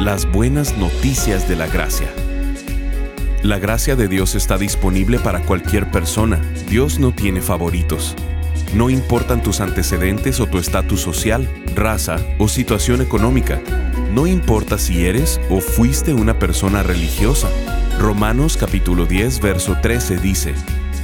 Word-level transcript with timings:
Las 0.00 0.30
buenas 0.30 0.76
noticias 0.76 1.48
de 1.48 1.56
la 1.56 1.66
gracia. 1.68 2.12
La 3.42 3.58
gracia 3.58 3.96
de 3.96 4.08
Dios 4.08 4.34
está 4.34 4.58
disponible 4.58 5.18
para 5.18 5.40
cualquier 5.40 5.90
persona. 5.90 6.38
Dios 6.68 6.98
no 6.98 7.12
tiene 7.12 7.40
favoritos. 7.40 8.14
No 8.74 8.90
importan 8.90 9.42
tus 9.42 9.62
antecedentes 9.62 10.38
o 10.38 10.46
tu 10.46 10.58
estatus 10.58 11.00
social, 11.00 11.48
raza 11.74 12.18
o 12.38 12.46
situación 12.46 13.00
económica. 13.00 13.58
No 14.12 14.26
importa 14.26 14.76
si 14.76 15.06
eres 15.06 15.40
o 15.48 15.62
fuiste 15.62 16.12
una 16.12 16.38
persona 16.38 16.82
religiosa. 16.82 17.48
Romanos 17.98 18.58
capítulo 18.58 19.06
10, 19.06 19.40
verso 19.40 19.78
13 19.80 20.18
dice, 20.18 20.54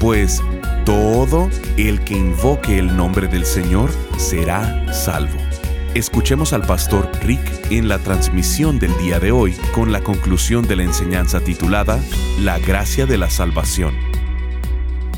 Pues 0.00 0.42
todo 0.84 1.48
el 1.78 2.00
que 2.04 2.14
invoque 2.14 2.78
el 2.78 2.94
nombre 2.94 3.26
del 3.26 3.46
Señor 3.46 3.90
será 4.18 4.92
salvo. 4.92 5.41
Escuchemos 5.94 6.54
al 6.54 6.62
pastor 6.62 7.10
Rick 7.20 7.70
en 7.70 7.86
la 7.86 7.98
transmisión 7.98 8.78
del 8.78 8.96
día 8.96 9.20
de 9.20 9.30
hoy 9.30 9.52
con 9.74 9.92
la 9.92 10.02
conclusión 10.02 10.66
de 10.66 10.76
la 10.76 10.84
enseñanza 10.84 11.40
titulada 11.40 12.02
La 12.40 12.58
gracia 12.58 13.04
de 13.04 13.18
la 13.18 13.28
salvación. 13.28 13.94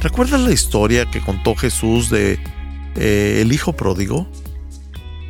¿Recuerdas 0.00 0.40
la 0.40 0.50
historia 0.50 1.08
que 1.08 1.20
contó 1.20 1.54
Jesús 1.54 2.10
de 2.10 2.40
eh, 2.96 3.38
el 3.40 3.52
hijo 3.52 3.74
pródigo? 3.74 4.28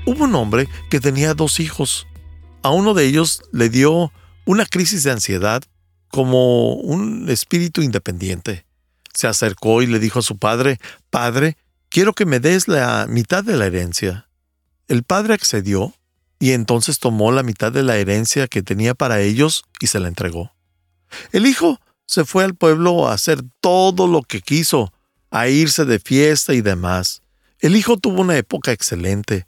Hubo 0.06 0.24
un 0.24 0.34
hombre 0.34 0.66
que 0.88 0.98
tenía 0.98 1.34
dos 1.34 1.60
hijos. 1.60 2.06
A 2.62 2.70
uno 2.70 2.94
de 2.94 3.04
ellos 3.04 3.42
le 3.52 3.68
dio 3.68 4.12
una 4.46 4.64
crisis 4.64 5.02
de 5.02 5.10
ansiedad 5.10 5.62
como 6.08 6.72
un 6.72 7.28
espíritu 7.28 7.82
independiente. 7.82 8.64
Se 9.12 9.26
acercó 9.26 9.82
y 9.82 9.88
le 9.88 9.98
dijo 9.98 10.20
a 10.20 10.22
su 10.22 10.38
padre, 10.38 10.80
Padre, 11.10 11.58
quiero 11.90 12.14
que 12.14 12.24
me 12.24 12.40
des 12.40 12.66
la 12.66 13.06
mitad 13.10 13.44
de 13.44 13.58
la 13.58 13.66
herencia. 13.66 14.23
El 14.88 15.02
padre 15.02 15.34
accedió 15.34 15.94
y 16.38 16.52
entonces 16.52 16.98
tomó 16.98 17.32
la 17.32 17.42
mitad 17.42 17.72
de 17.72 17.82
la 17.82 17.96
herencia 17.96 18.48
que 18.48 18.62
tenía 18.62 18.94
para 18.94 19.20
ellos 19.20 19.64
y 19.80 19.86
se 19.86 20.00
la 20.00 20.08
entregó. 20.08 20.52
El 21.32 21.46
hijo 21.46 21.80
se 22.06 22.24
fue 22.24 22.44
al 22.44 22.54
pueblo 22.54 23.08
a 23.08 23.14
hacer 23.14 23.42
todo 23.60 24.06
lo 24.06 24.22
que 24.22 24.40
quiso, 24.40 24.92
a 25.30 25.48
irse 25.48 25.84
de 25.84 25.98
fiesta 25.98 26.54
y 26.54 26.60
demás. 26.60 27.22
El 27.60 27.76
hijo 27.76 27.96
tuvo 27.96 28.20
una 28.20 28.36
época 28.36 28.72
excelente. 28.72 29.46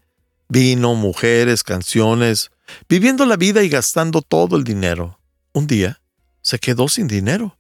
Vino, 0.49 0.95
mujeres, 0.95 1.63
canciones, 1.63 2.51
viviendo 2.89 3.27
la 3.27 3.37
vida 3.37 3.63
y 3.63 3.69
gastando 3.69 4.23
todo 4.23 4.57
el 4.57 4.65
dinero. 4.65 5.19
Un 5.53 5.67
día 5.67 6.01
se 6.41 6.59
quedó 6.59 6.89
sin 6.89 7.09
dinero. 7.09 7.59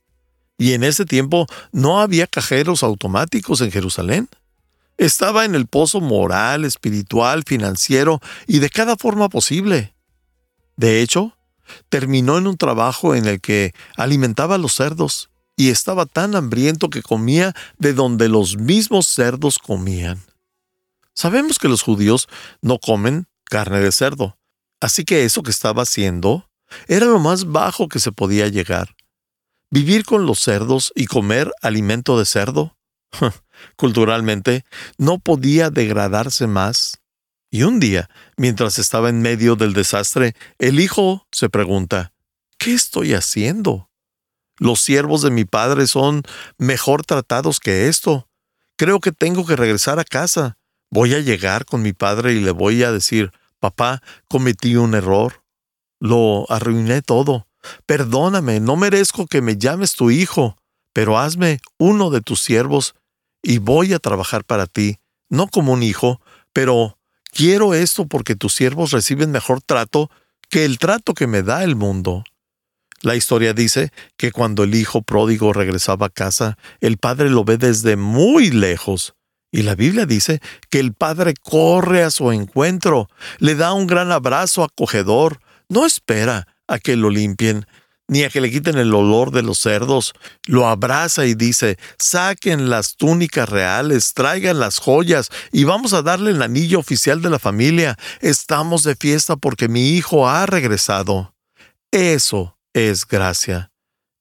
Y 0.59 0.73
en 0.73 0.85
ese 0.85 1.05
tiempo 1.05 1.47
no 1.73 2.01
había 2.01 2.27
cajeros 2.27 2.83
automáticos 2.83 3.61
en 3.61 3.71
Jerusalén. 3.71 4.29
Estaba 4.99 5.45
en 5.45 5.55
el 5.55 5.67
pozo 5.67 6.01
moral, 6.01 6.65
espiritual, 6.65 7.43
financiero 7.47 8.21
y 8.47 8.61
de 8.61 8.71
cada 8.71 8.97
forma 8.97 9.29
posible. 9.29 9.95
De 10.77 11.03
hecho, 11.03 11.37
terminó 11.89 12.39
en 12.39 12.47
un 12.47 12.57
trabajo 12.57 13.15
en 13.15 13.27
el 13.27 13.41
que 13.41 13.75
alimentaba 13.97 14.55
a 14.55 14.59
los 14.59 14.75
cerdos 14.75 15.31
y 15.57 15.71
estaba 15.71 16.07
tan 16.07 16.35
hambriento 16.35 16.91
que 16.91 17.03
comía 17.03 17.55
de 17.79 17.95
donde 17.95 18.29
los 18.29 18.57
mismos 18.59 19.07
cerdos 19.07 19.59
comían. 19.59 20.23
Sabemos 21.15 21.59
que 21.59 21.69
los 21.69 21.83
judíos 21.83 22.29
no 22.61 22.79
comen 22.79 23.27
carne 23.45 23.81
de 23.81 23.93
cerdo, 23.93 24.37
así 24.81 25.05
que 25.05 25.25
eso 25.25 25.43
que 25.43 25.51
estaba 25.51 25.83
haciendo 25.83 26.49
era 26.89 27.07
lo 27.07 27.19
más 27.19 27.47
bajo 27.47 27.89
que 27.89 28.01
se 28.01 28.13
podía 28.13 28.49
llegar. 28.49 28.95
Vivir 29.71 30.05
con 30.05 30.27
los 30.27 30.41
cerdos 30.41 30.93
y 30.95 31.07
comer 31.07 31.53
alimento 31.63 32.19
de 32.19 32.27
cerdo 32.27 32.77
Culturalmente, 33.77 34.65
no 34.99 35.19
podía 35.19 35.71
degradarse 35.71 36.47
más. 36.47 37.01
Y 37.51 37.63
un 37.63 37.81
día, 37.81 38.11
mientras 38.37 38.79
estaba 38.79 39.09
en 39.09 39.23
medio 39.23 39.57
del 39.57 39.73
desastre, 39.73 40.35
el 40.59 40.81
hijo 40.81 41.27
se 41.33 41.49
pregunta, 41.49 42.13
¿qué 42.59 42.75
estoy 42.75 43.15
haciendo? 43.15 43.91
Los 44.59 44.81
siervos 44.81 45.23
de 45.23 45.31
mi 45.31 45.45
padre 45.45 45.87
son 45.87 46.23
mejor 46.59 47.05
tratados 47.05 47.61
que 47.61 47.89
esto. 47.89 48.29
Creo 48.77 49.01
que 49.01 49.13
tengo 49.13 49.47
que 49.47 49.57
regresar 49.57 49.99
a 49.99 50.05
casa. 50.05 50.59
Voy 50.91 51.15
a 51.15 51.21
llegar 51.21 51.65
con 51.65 51.83
mi 51.83 51.93
padre 51.93 52.33
y 52.33 52.41
le 52.41 52.51
voy 52.53 52.83
a 52.83 52.93
decir, 52.93 53.33
papá, 53.59 54.03
cometí 54.29 54.77
un 54.77 54.95
error. 54.95 55.43
Lo 56.01 56.51
arruiné 56.51 57.03
todo. 57.03 57.47
Perdóname, 57.87 58.61
no 58.61 58.77
merezco 58.77 59.27
que 59.27 59.43
me 59.43 59.57
llames 59.57 59.95
tu 59.95 60.11
hijo, 60.11 60.57
pero 60.93 61.19
hazme 61.19 61.61
uno 61.79 62.11
de 62.11 62.21
tus 62.21 62.41
siervos 62.41 62.95
y 63.47 63.59
voy 63.59 63.93
a 63.93 64.01
trabajar 64.01 64.43
para 64.43 64.67
ti, 64.67 64.99
no 65.29 65.47
como 65.47 65.73
un 65.73 65.85
hijo, 65.85 66.21
pero 66.53 66.99
quiero 67.33 67.75
esto 67.75 68.07
porque 68.07 68.35
tus 68.35 68.53
siervos 68.53 68.91
reciben 68.91 69.31
mejor 69.31 69.63
trato 69.63 70.11
que 70.51 70.65
el 70.65 70.81
trato 70.81 71.15
que 71.15 71.29
me 71.29 71.45
da 71.45 71.63
el 71.63 71.77
mundo. 71.77 72.25
La 73.03 73.15
historia 73.15 73.53
dice 73.53 73.93
que 74.17 74.33
cuando 74.33 74.65
el 74.65 74.75
hijo 74.75 75.01
pródigo 75.01 75.53
regresaba 75.53 76.07
a 76.07 76.11
casa, 76.11 76.59
el 76.81 76.99
padre 76.99 77.31
lo 77.31 77.45
ve 77.45 77.57
desde 77.57 77.95
muy 77.95 78.51
lejos. 78.51 79.15
Y 79.53 79.63
la 79.63 79.77
Biblia 79.77 80.07
dice 80.07 80.41
que 80.69 80.81
el 80.81 80.93
padre 80.93 81.35
corre 81.41 82.03
a 82.03 82.11
su 82.11 82.33
encuentro, 82.33 83.09
le 83.39 83.55
da 83.55 83.75
un 83.75 83.87
gran 83.87 84.11
abrazo 84.11 84.65
acogedor, 84.65 85.39
no 85.69 85.87
espera 85.87 86.49
a 86.67 86.81
que 86.81 86.97
lo 86.97 87.11
limpien, 87.11 87.65
ni 88.09 88.23
a 88.23 88.31
que 88.31 88.41
le 88.41 88.51
quiten 88.51 88.79
el 88.79 88.95
olor 88.95 89.31
de 89.33 89.43
los 89.43 89.59
cerdos. 89.59 90.13
Lo 90.47 90.69
abraza 90.69 91.27
y 91.27 91.35
dice, 91.35 91.79
saquen 91.99 92.71
las 92.71 92.97
túnicas 92.97 93.49
reales, 93.49 94.15
traigan 94.15 94.61
las 94.61 94.79
joyas 94.79 95.31
y 95.53 95.65
vamos 95.65 95.93
a 95.93 96.03
darle 96.03 96.31
el 96.31 96.43
anillo 96.43 96.79
oficial 96.79 97.23
de 97.23 97.31
la 97.31 97.39
familia. 97.39 97.97
Estamos 98.21 98.83
de 98.83 98.97
fiesta 98.97 99.37
porque 99.37 99.69
mi 99.69 99.91
hijo 99.91 100.29
ha 100.29 100.47
regresado. 100.47 101.35
Eso 101.91 102.57
es 102.73 103.07
gracia. 103.07 103.71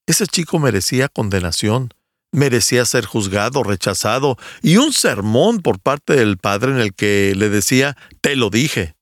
Ese 0.07 0.27
chico 0.27 0.59
merecía 0.59 1.07
condenación, 1.07 1.93
merecía 2.31 2.85
ser 2.85 3.05
juzgado, 3.05 3.63
rechazado 3.63 4.37
y 4.61 4.77
un 4.77 4.93
sermón 4.93 5.61
por 5.61 5.79
parte 5.79 6.15
del 6.15 6.37
padre 6.37 6.71
en 6.71 6.77
el 6.77 6.93
que 6.93 7.33
le 7.35 7.49
decía, 7.49 7.97
te 8.21 8.35
lo 8.35 8.49
dije. 8.49 8.95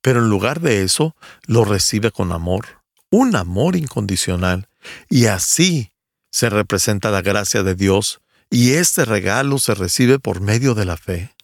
Pero 0.00 0.20
en 0.20 0.30
lugar 0.30 0.60
de 0.60 0.84
eso, 0.84 1.16
lo 1.46 1.64
recibe 1.64 2.12
con 2.12 2.32
amor 2.32 2.77
un 3.10 3.36
amor 3.36 3.76
incondicional. 3.76 4.68
Y 5.08 5.26
así 5.26 5.92
se 6.30 6.50
representa 6.50 7.10
la 7.10 7.22
gracia 7.22 7.62
de 7.62 7.74
Dios 7.74 8.20
y 8.50 8.72
este 8.72 9.04
regalo 9.04 9.58
se 9.58 9.74
recibe 9.74 10.18
por 10.18 10.40
medio 10.40 10.74
de 10.74 10.84
la 10.84 10.96
fe. 10.96 11.34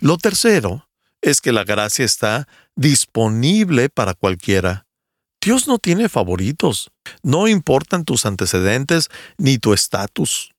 Lo 0.00 0.16
tercero 0.16 0.88
es 1.20 1.40
que 1.40 1.52
la 1.52 1.64
gracia 1.64 2.04
está 2.04 2.48
disponible 2.74 3.88
para 3.88 4.14
cualquiera. 4.14 4.86
Dios 5.40 5.68
no 5.68 5.78
tiene 5.78 6.08
favoritos. 6.08 6.90
No 7.22 7.48
importan 7.48 8.04
tus 8.04 8.26
antecedentes 8.26 9.08
ni 9.38 9.58
tu 9.58 9.72
estatus. 9.72 10.52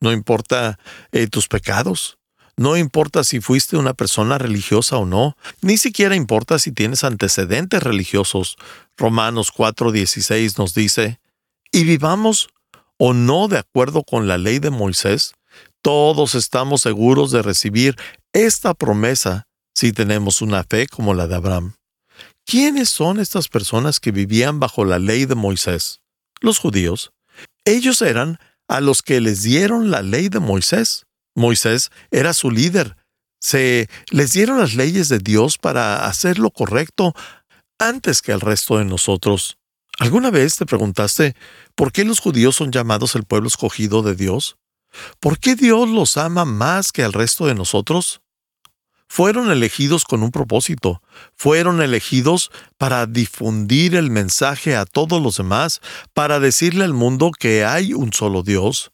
No 0.00 0.12
importa 0.12 0.78
eh, 1.12 1.28
tus 1.28 1.48
pecados. 1.48 2.18
No 2.62 2.76
importa 2.76 3.24
si 3.24 3.40
fuiste 3.40 3.76
una 3.76 3.92
persona 3.92 4.38
religiosa 4.38 4.96
o 4.96 5.04
no, 5.04 5.36
ni 5.62 5.78
siquiera 5.78 6.14
importa 6.14 6.60
si 6.60 6.70
tienes 6.70 7.02
antecedentes 7.02 7.82
religiosos. 7.82 8.56
Romanos 8.96 9.50
4:16 9.52 10.58
nos 10.58 10.72
dice, 10.72 11.18
y 11.72 11.82
vivamos 11.82 12.50
o 12.98 13.14
no 13.14 13.48
de 13.48 13.58
acuerdo 13.58 14.04
con 14.04 14.28
la 14.28 14.38
ley 14.38 14.60
de 14.60 14.70
Moisés, 14.70 15.34
todos 15.82 16.36
estamos 16.36 16.82
seguros 16.82 17.32
de 17.32 17.42
recibir 17.42 17.96
esta 18.32 18.74
promesa 18.74 19.48
si 19.74 19.90
tenemos 19.90 20.40
una 20.40 20.62
fe 20.62 20.86
como 20.86 21.14
la 21.14 21.26
de 21.26 21.34
Abraham. 21.34 21.74
¿Quiénes 22.46 22.90
son 22.90 23.18
estas 23.18 23.48
personas 23.48 23.98
que 23.98 24.12
vivían 24.12 24.60
bajo 24.60 24.84
la 24.84 25.00
ley 25.00 25.24
de 25.24 25.34
Moisés? 25.34 26.00
Los 26.40 26.58
judíos. 26.58 27.10
Ellos 27.64 28.02
eran 28.02 28.38
a 28.68 28.80
los 28.80 29.02
que 29.02 29.20
les 29.20 29.42
dieron 29.42 29.90
la 29.90 30.02
ley 30.02 30.28
de 30.28 30.38
Moisés. 30.38 31.06
Moisés 31.34 31.90
era 32.10 32.32
su 32.32 32.50
líder. 32.50 32.96
Se 33.40 33.88
les 34.10 34.32
dieron 34.32 34.58
las 34.58 34.74
leyes 34.74 35.08
de 35.08 35.18
Dios 35.18 35.58
para 35.58 36.06
hacer 36.06 36.38
lo 36.38 36.50
correcto 36.50 37.14
antes 37.78 38.22
que 38.22 38.32
al 38.32 38.40
resto 38.40 38.78
de 38.78 38.84
nosotros. 38.84 39.58
¿Alguna 39.98 40.30
vez 40.30 40.56
te 40.56 40.66
preguntaste 40.66 41.34
por 41.74 41.92
qué 41.92 42.04
los 42.04 42.20
judíos 42.20 42.56
son 42.56 42.70
llamados 42.70 43.14
el 43.14 43.24
pueblo 43.24 43.48
escogido 43.48 44.02
de 44.02 44.14
Dios? 44.14 44.56
¿Por 45.20 45.38
qué 45.38 45.54
Dios 45.56 45.88
los 45.88 46.16
ama 46.16 46.44
más 46.44 46.92
que 46.92 47.02
al 47.02 47.12
resto 47.12 47.46
de 47.46 47.54
nosotros? 47.54 48.22
fueron 49.12 49.50
elegidos 49.50 50.04
con 50.06 50.22
un 50.22 50.30
propósito, 50.30 51.02
fueron 51.36 51.82
elegidos 51.82 52.50
para 52.78 53.04
difundir 53.04 53.94
el 53.94 54.10
mensaje 54.10 54.74
a 54.74 54.86
todos 54.86 55.22
los 55.22 55.36
demás, 55.36 55.82
para 56.14 56.40
decirle 56.40 56.84
al 56.84 56.94
mundo 56.94 57.30
que 57.38 57.62
hay 57.62 57.92
un 57.92 58.14
solo 58.14 58.42
Dios. 58.42 58.90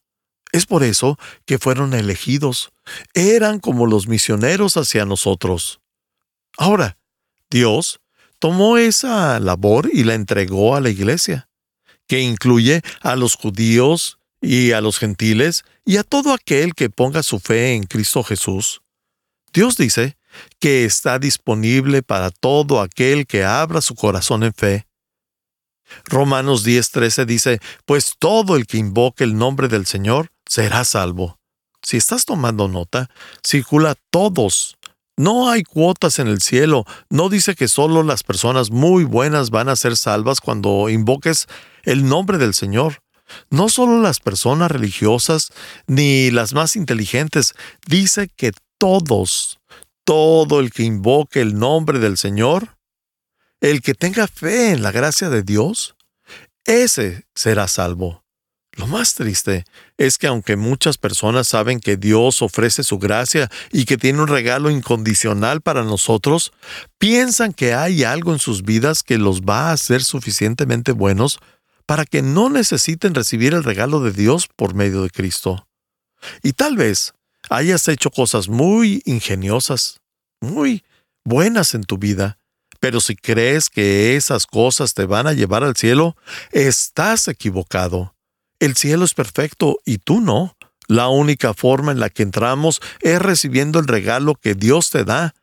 Es 0.53 0.67
por 0.67 0.83
eso 0.83 1.19
que 1.45 1.59
fueron 1.59 1.95
elegidos. 1.95 2.71
Eran 3.15 3.61
como 3.61 3.87
los 3.87 4.09
misioneros 4.09 4.77
hacia 4.77 5.05
nosotros. 5.05 5.81
Ahora, 6.57 6.99
Dios 7.51 8.01
tomó 8.39 8.79
esa 8.79 9.41
labor 9.41 9.91
y 9.93 10.05
la 10.05 10.15
entregó 10.15 10.77
a 10.77 10.81
la 10.81 10.91
iglesia, 10.91 11.49
que 12.07 12.21
incluye 12.21 12.83
a 13.01 13.17
los 13.17 13.35
judíos 13.35 14.19
y 14.41 14.73
a 14.73 14.81
los 14.81 14.99
gentiles 14.99 15.65
y 15.85 15.97
a 15.97 16.05
todo 16.05 16.33
aquel 16.33 16.75
que 16.75 16.91
ponga 16.91 17.23
su 17.23 17.41
fe 17.41 17.75
en 17.75 17.85
Cristo 17.85 18.23
Jesús. 18.23 18.83
Dios 19.53 19.77
dice 19.77 20.17
que 20.61 20.85
está 20.85 21.19
disponible 21.19 22.03
para 22.03 22.31
todo 22.31 22.81
aquel 22.81 23.27
que 23.27 23.45
abra 23.45 23.81
su 23.81 23.95
corazón 23.95 24.45
en 24.45 24.53
fe. 24.53 24.87
Romanos 26.05 26.65
10:13 26.67 27.25
dice, 27.25 27.61
pues 27.87 28.15
todo 28.19 28.57
el 28.57 28.67
que 28.67 28.77
invoque 28.77 29.25
el 29.25 29.37
nombre 29.37 29.69
del 29.69 29.87
Señor 29.87 30.31
será 30.49 30.85
salvo. 30.85 31.39
Si 31.83 31.97
estás 31.97 32.25
tomando 32.25 32.67
nota, 32.67 33.09
circula 33.47 33.95
todos. 34.11 34.77
No 35.17 35.51
hay 35.51 35.63
cuotas 35.63 36.19
en 36.19 36.29
el 36.29 36.41
cielo. 36.41 36.85
No 37.11 37.29
dice 37.29 37.55
que 37.55 37.69
solo 37.69 38.03
las 38.03 38.23
personas 38.23 38.71
muy 38.71 39.05
buenas 39.05 39.51
van 39.51 39.69
a 39.69 39.77
ser 39.77 39.97
salvas 39.97 40.41
cuando 40.41 40.89
invoques 40.89 41.47
el 41.85 42.09
nombre 42.09 42.39
del 42.39 42.55
Señor. 42.55 43.03
No 43.51 43.69
solo 43.69 44.01
las 44.01 44.21
personas 44.21 44.71
religiosas 44.71 45.53
ni 45.87 46.31
las 46.31 46.55
más 46.55 46.77
inteligentes. 46.77 47.55
Dice 47.87 48.29
que 48.29 48.53
todos, 48.79 49.59
todo 50.05 50.61
el 50.61 50.73
que 50.73 50.85
invoque 50.85 51.41
el 51.41 51.59
nombre 51.59 51.99
del 51.99 52.17
Señor, 52.17 52.77
el 53.61 53.83
que 53.83 53.95
tenga 53.95 54.29
fe 54.29 54.71
en 54.71 54.83
la 54.83 54.93
gracia 54.93 55.29
de 55.29 55.43
Dios, 55.43 55.97
ese 56.65 57.27
será 57.35 57.67
salvo. 57.67 58.23
Lo 58.79 58.87
más 58.87 59.15
triste 59.15 59.65
es 59.97 60.19
que 60.19 60.29
aunque 60.29 60.55
muchas 60.57 60.99
personas 60.99 61.49
saben 61.49 61.81
que 61.81 61.97
Dios 61.97 62.43
ofrece 62.43 62.85
su 62.85 62.99
gracia 62.99 63.51
y 63.73 63.87
que 63.87 63.97
tiene 63.97 64.23
un 64.23 64.29
regalo 64.29 64.71
incondicional 64.71 65.63
para 65.63 65.83
nosotros, 65.83 66.53
piensan 66.97 67.53
que 67.53 67.75
hay 67.75 68.05
algo 68.05 68.33
en 68.33 68.39
sus 68.39 68.63
vidas 68.63 69.03
que 69.03 69.19
los 69.19 69.43
va 69.43 69.71
a 69.71 69.73
hacer 69.73 70.05
suficientemente 70.05 70.93
buenos 70.93 71.41
para 71.87 72.05
que 72.05 72.23
no 72.23 72.51
necesiten 72.51 73.17
recibir 73.17 73.53
el 73.53 73.65
regalo 73.65 73.99
de 73.99 74.13
Dios 74.13 74.47
por 74.55 74.75
medio 74.75 75.03
de 75.03 75.11
Cristo. 75.11 75.67
Y 76.45 76.53
tal 76.53 76.77
vez 76.77 77.15
hayas 77.51 77.89
hecho 77.89 78.11
cosas 78.11 78.49
muy 78.49 79.03
ingeniosas, 79.07 80.01
muy 80.41 80.85
buenas 81.25 81.75
en 81.75 81.83
tu 81.83 81.99
vida, 81.99 82.39
pero 82.79 83.01
si 83.01 83.17
crees 83.17 83.71
que 83.71 84.15
esas 84.15 84.47
cosas 84.47 84.95
te 84.95 85.05
van 85.05 85.27
a 85.27 85.33
llevar 85.33 85.65
al 85.65 85.75
cielo, 85.75 86.17
estás 86.53 87.27
equivocado. 87.27 88.15
El 88.61 88.77
cielo 88.77 89.05
es 89.05 89.15
perfecto 89.15 89.79
y 89.85 89.99
tú 89.99 90.21
no. 90.21 90.57
La 90.89 91.09
única 91.09 91.55
forma 91.55 91.93
en 91.93 92.01
la 92.01 92.11
que 92.11 92.23
entramos 92.23 92.81
es 93.01 93.21
recibiendo 93.21 93.79
el 93.79 93.87
regalo 93.87 94.35
que 94.35 94.55
Dios 94.55 94.91
te 94.91 95.05
da. 95.05 95.35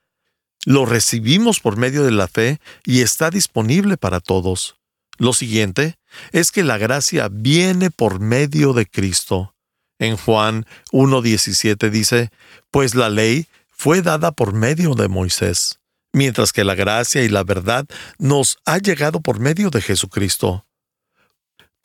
Lo 0.66 0.86
recibimos 0.86 1.60
por 1.60 1.78
medio 1.78 2.04
de 2.04 2.12
la 2.12 2.28
fe 2.28 2.60
y 2.84 3.02
está 3.02 3.30
disponible 3.30 3.98
para 3.98 4.20
todos. 4.20 4.76
Lo 5.18 5.34
siguiente 5.34 5.98
es 6.32 6.52
que 6.52 6.64
la 6.64 6.78
gracia 6.78 7.30
viene 7.32 7.92
por 7.92 8.20
medio 8.20 8.74
de 8.74 8.86
Cristo. 8.86 9.56
En 10.00 10.18
Juan 10.18 10.66
1.17 10.92 11.90
dice, 11.90 12.32
pues 12.72 12.96
la 12.96 13.10
ley 13.10 13.48
fue 13.70 14.02
dada 14.02 14.32
por 14.32 14.54
medio 14.54 14.94
de 14.96 15.08
Moisés, 15.08 15.80
mientras 16.12 16.52
que 16.52 16.64
la 16.64 16.76
gracia 16.76 17.24
y 17.24 17.30
la 17.30 17.44
verdad 17.44 17.86
nos 18.18 18.58
ha 18.66 18.78
llegado 18.80 19.22
por 19.22 19.40
medio 19.40 19.70
de 19.70 19.82
Jesucristo. 19.82 20.66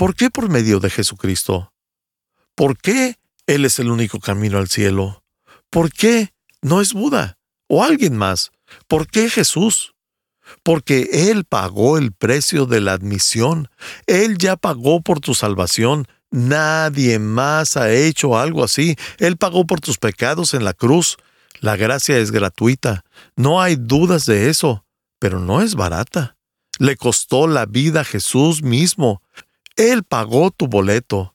¿Por 0.01 0.15
qué 0.15 0.31
por 0.31 0.49
medio 0.49 0.81
de 0.81 0.89
Jesucristo? 0.89 1.75
¿Por 2.55 2.79
qué 2.79 3.19
Él 3.47 3.67
es 3.67 3.79
el 3.81 3.91
único 3.91 4.19
camino 4.19 4.57
al 4.57 4.71
cielo? 4.71 5.23
¿Por 5.69 5.93
qué 5.93 6.33
no 6.63 6.81
es 6.81 6.95
Buda 6.95 7.37
o 7.69 7.85
alguien 7.85 8.17
más? 8.17 8.51
¿Por 8.89 9.09
qué 9.09 9.29
Jesús? 9.29 9.93
Porque 10.63 11.29
Él 11.31 11.45
pagó 11.45 11.99
el 11.99 12.13
precio 12.13 12.65
de 12.65 12.81
la 12.81 12.95
admisión. 12.95 13.69
Él 14.07 14.39
ya 14.39 14.57
pagó 14.57 15.03
por 15.03 15.21
tu 15.21 15.35
salvación 15.35 16.09
Nadie 16.31 17.19
más 17.19 17.77
ha 17.77 17.93
hecho 17.93 18.39
algo 18.39 18.65
así. 18.65 18.97
Él 19.19 19.37
pagó 19.37 19.67
por 19.67 19.83
tus 19.83 19.99
pecados 19.99 20.55
en 20.55 20.65
la 20.65 20.73
cruz. 20.73 21.19
La 21.61 21.77
gracia 21.77 22.17
es 22.17 22.31
gratuita. 22.31 23.05
No 23.37 23.61
hay 23.61 23.77
dudas 23.77 24.25
de 24.25 24.49
eso, 24.49 24.83
pero 25.19 25.41
no 25.41 25.61
es 25.61 25.75
barata. 25.75 26.39
Le 26.79 26.97
costó 26.97 27.47
la 27.47 27.67
vida 27.67 28.01
a 28.01 28.05
Jesús 28.05 28.63
mismo. 28.63 29.21
Él 29.77 30.05
pagó 30.05 30.51
tu 30.51 30.69
boleto. 30.69 31.35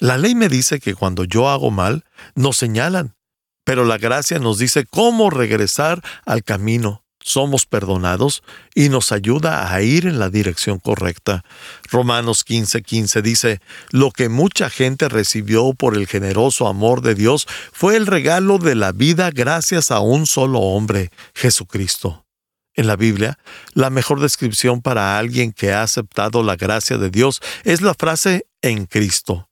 La 0.00 0.18
ley 0.18 0.34
me 0.34 0.48
dice 0.48 0.80
que 0.80 0.94
cuando 0.94 1.24
yo 1.24 1.48
hago 1.48 1.70
mal, 1.70 2.04
nos 2.34 2.56
señalan, 2.56 3.16
pero 3.64 3.84
la 3.84 3.98
gracia 3.98 4.38
nos 4.38 4.58
dice 4.58 4.84
cómo 4.84 5.30
regresar 5.30 6.02
al 6.24 6.44
camino 6.44 7.06
somos 7.26 7.66
perdonados 7.66 8.42
y 8.74 8.88
nos 8.88 9.10
ayuda 9.10 9.72
a 9.72 9.82
ir 9.82 10.06
en 10.06 10.18
la 10.18 10.30
dirección 10.30 10.78
correcta. 10.78 11.44
Romanos 11.90 12.44
15:15 12.46 12.82
15 12.82 13.22
dice, 13.22 13.60
lo 13.90 14.12
que 14.12 14.28
mucha 14.28 14.70
gente 14.70 15.08
recibió 15.08 15.74
por 15.74 15.96
el 15.96 16.06
generoso 16.06 16.68
amor 16.68 17.02
de 17.02 17.14
Dios 17.14 17.46
fue 17.72 17.96
el 17.96 18.06
regalo 18.06 18.58
de 18.58 18.76
la 18.76 18.92
vida 18.92 19.30
gracias 19.32 19.90
a 19.90 20.00
un 20.00 20.26
solo 20.26 20.60
hombre, 20.60 21.10
Jesucristo. 21.34 22.25
En 22.76 22.86
la 22.86 22.96
Biblia, 22.96 23.38
la 23.72 23.88
mejor 23.88 24.20
descripción 24.20 24.82
para 24.82 25.18
alguien 25.18 25.52
que 25.52 25.72
ha 25.72 25.82
aceptado 25.82 26.42
la 26.42 26.56
gracia 26.56 26.98
de 26.98 27.10
Dios 27.10 27.40
es 27.64 27.80
la 27.80 27.94
frase 27.94 28.46
en 28.60 28.84
Cristo. 28.84 29.48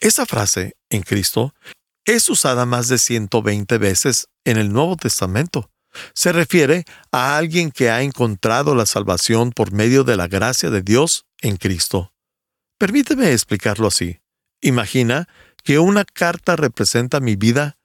Esa 0.00 0.24
frase, 0.24 0.76
en 0.90 1.02
Cristo, 1.02 1.54
es 2.06 2.28
usada 2.28 2.66
más 2.66 2.88
de 2.88 2.98
120 2.98 3.78
veces 3.78 4.28
en 4.44 4.56
el 4.56 4.72
Nuevo 4.72 4.96
Testamento. 4.96 5.70
Se 6.14 6.32
refiere 6.32 6.84
a 7.12 7.36
alguien 7.36 7.70
que 7.70 7.90
ha 7.90 8.02
encontrado 8.02 8.74
la 8.74 8.86
salvación 8.86 9.52
por 9.52 9.72
medio 9.72 10.02
de 10.02 10.16
la 10.16 10.26
gracia 10.26 10.70
de 10.70 10.82
Dios 10.82 11.26
en 11.42 11.58
Cristo. 11.58 12.12
Permíteme 12.78 13.32
explicarlo 13.32 13.88
así. 13.88 14.20
Imagina 14.62 15.28
que 15.62 15.78
una 15.78 16.04
carta 16.04 16.56
representa 16.56 17.20
mi 17.20 17.36
vida 17.36 17.76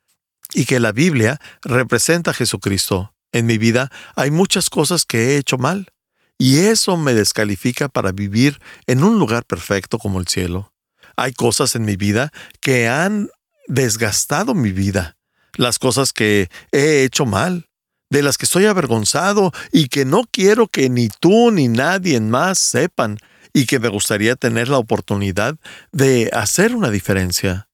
y 0.53 0.65
que 0.65 0.79
la 0.79 0.93
Biblia 0.93 1.39
representa 1.61 2.31
a 2.31 2.33
Jesucristo. 2.33 3.13
En 3.37 3.45
mi 3.45 3.59
vida 3.59 3.91
hay 4.15 4.31
muchas 4.31 4.71
cosas 4.71 5.05
que 5.05 5.19
he 5.19 5.37
hecho 5.37 5.59
mal, 5.59 5.93
y 6.39 6.57
eso 6.57 6.97
me 6.97 7.13
descalifica 7.13 7.87
para 7.87 8.11
vivir 8.11 8.59
en 8.87 9.03
un 9.03 9.19
lugar 9.19 9.45
perfecto 9.45 9.99
como 9.99 10.19
el 10.19 10.27
cielo. 10.27 10.73
Hay 11.15 11.33
cosas 11.33 11.75
en 11.75 11.85
mi 11.85 11.97
vida 11.97 12.31
que 12.61 12.87
han 12.87 13.29
desgastado 13.67 14.55
mi 14.55 14.71
vida, 14.71 15.17
las 15.53 15.77
cosas 15.77 16.13
que 16.13 16.49
he 16.71 17.03
hecho 17.03 17.27
mal, 17.27 17.69
de 18.09 18.23
las 18.23 18.39
que 18.39 18.45
estoy 18.45 18.65
avergonzado 18.65 19.51
y 19.71 19.87
que 19.87 20.03
no 20.03 20.23
quiero 20.31 20.67
que 20.67 20.89
ni 20.89 21.07
tú 21.07 21.51
ni 21.51 21.67
nadie 21.67 22.19
más 22.19 22.57
sepan 22.57 23.19
y 23.53 23.67
que 23.67 23.77
me 23.77 23.89
gustaría 23.89 24.35
tener 24.35 24.67
la 24.67 24.79
oportunidad 24.79 25.57
de 25.91 26.31
hacer 26.33 26.75
una 26.75 26.89
diferencia. 26.89 27.69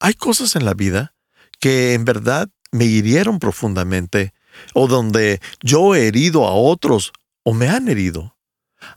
Hay 0.00 0.14
cosas 0.14 0.56
en 0.56 0.64
la 0.64 0.72
vida 0.72 1.14
que 1.60 1.92
en 1.92 2.06
verdad 2.06 2.48
me 2.72 2.86
hirieron 2.86 3.38
profundamente 3.38 4.32
o 4.72 4.86
donde 4.88 5.40
yo 5.62 5.94
he 5.94 6.06
herido 6.06 6.46
a 6.46 6.54
otros 6.54 7.12
o 7.42 7.54
me 7.54 7.68
han 7.68 7.88
herido. 7.88 8.36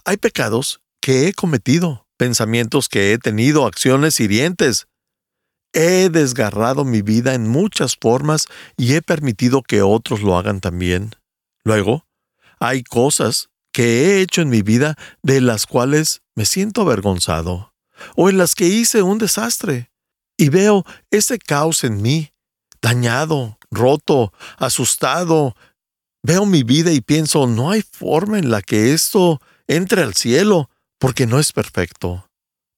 Hay 0.05 0.17
pecados 0.17 0.81
que 1.01 1.27
he 1.27 1.33
cometido, 1.33 2.07
pensamientos 2.17 2.89
que 2.89 3.13
he 3.13 3.17
tenido, 3.17 3.65
acciones 3.65 4.19
hirientes 4.19 4.87
He 5.73 6.09
desgarrado 6.09 6.85
mi 6.85 7.01
vida 7.01 7.33
en 7.33 7.47
muchas 7.47 7.97
formas 7.97 8.47
y 8.77 8.95
he 8.95 9.01
permitido 9.01 9.61
que 9.61 9.81
otros 9.81 10.21
lo 10.21 10.37
hagan 10.37 10.59
también. 10.59 11.15
Luego, 11.63 12.07
hay 12.59 12.83
cosas 12.83 13.49
que 13.71 13.83
he 13.83 14.21
hecho 14.21 14.41
en 14.41 14.49
mi 14.49 14.61
vida 14.61 14.95
de 15.21 15.41
las 15.41 15.67
cuales 15.67 16.23
me 16.35 16.45
siento 16.45 16.81
avergonzado, 16.81 17.75
o 18.15 18.29
en 18.29 18.37
las 18.37 18.55
que 18.55 18.65
hice 18.65 19.03
un 19.03 19.19
desastre, 19.19 19.91
y 20.35 20.49
veo 20.49 20.83
ese 21.11 21.37
caos 21.37 21.83
en 21.83 22.01
mí, 22.01 22.31
dañado, 22.81 23.57
roto, 23.71 24.33
asustado. 24.57 25.55
Veo 26.23 26.45
mi 26.45 26.63
vida 26.63 26.91
y 26.91 27.01
pienso, 27.01 27.47
no 27.47 27.71
hay 27.71 27.81
forma 27.81 28.39
en 28.39 28.49
la 28.49 28.61
que 28.61 28.93
esto 28.93 29.41
entre 29.67 30.03
al 30.03 30.15
cielo, 30.15 30.69
porque 30.99 31.27
no 31.27 31.39
es 31.39 31.51
perfecto. 31.53 32.29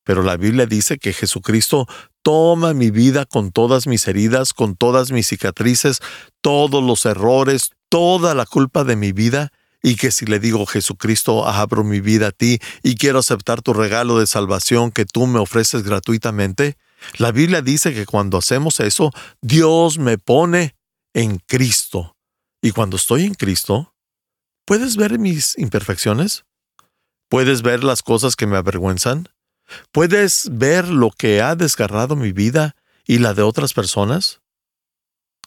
Pero 0.03 0.23
la 0.23 0.37
Biblia 0.37 0.65
dice 0.65 0.97
que 0.97 1.13
Jesucristo 1.13 1.87
toma 2.23 2.73
mi 2.73 2.91
vida 2.91 3.25
con 3.25 3.51
todas 3.51 3.87
mis 3.87 4.07
heridas, 4.07 4.53
con 4.53 4.75
todas 4.75 5.11
mis 5.11 5.27
cicatrices, 5.27 5.99
todos 6.41 6.83
los 6.83 7.05
errores, 7.05 7.71
toda 7.89 8.33
la 8.33 8.45
culpa 8.45 8.83
de 8.83 8.95
mi 8.95 9.11
vida, 9.11 9.51
y 9.81 9.95
que 9.95 10.11
si 10.11 10.25
le 10.25 10.39
digo 10.39 10.65
Jesucristo, 10.65 11.47
abro 11.47 11.83
mi 11.83 12.01
vida 12.01 12.27
a 12.27 12.31
ti 12.31 12.59
y 12.83 12.95
quiero 12.95 13.19
aceptar 13.19 13.61
tu 13.61 13.73
regalo 13.73 14.19
de 14.19 14.27
salvación 14.27 14.91
que 14.91 15.05
tú 15.05 15.25
me 15.25 15.39
ofreces 15.39 15.83
gratuitamente, 15.83 16.77
la 17.17 17.31
Biblia 17.31 17.61
dice 17.61 17.93
que 17.93 18.05
cuando 18.05 18.37
hacemos 18.37 18.79
eso, 18.79 19.11
Dios 19.41 19.97
me 19.97 20.17
pone 20.17 20.75
en 21.13 21.39
Cristo 21.39 22.15
Y 22.61 22.71
cuando 22.71 22.97
estoy 22.97 23.25
en 23.25 23.33
Cristo, 23.33 23.95
¿puedes 24.65 24.97
ver 24.97 25.17
mis 25.17 25.57
imperfecciones? 25.57 26.45
¿Puedes 27.29 27.61
ver 27.61 27.83
las 27.83 28.03
cosas 28.03 28.35
que 28.35 28.47
me 28.47 28.57
avergüenzan? 28.57 29.29
¿Puedes 29.91 30.49
ver 30.51 30.87
lo 30.87 31.11
que 31.11 31.41
ha 31.41 31.55
desgarrado 31.55 32.15
mi 32.15 32.31
vida 32.31 32.75
y 33.05 33.19
la 33.19 33.33
de 33.33 33.43
otras 33.43 33.73
personas? 33.73 34.41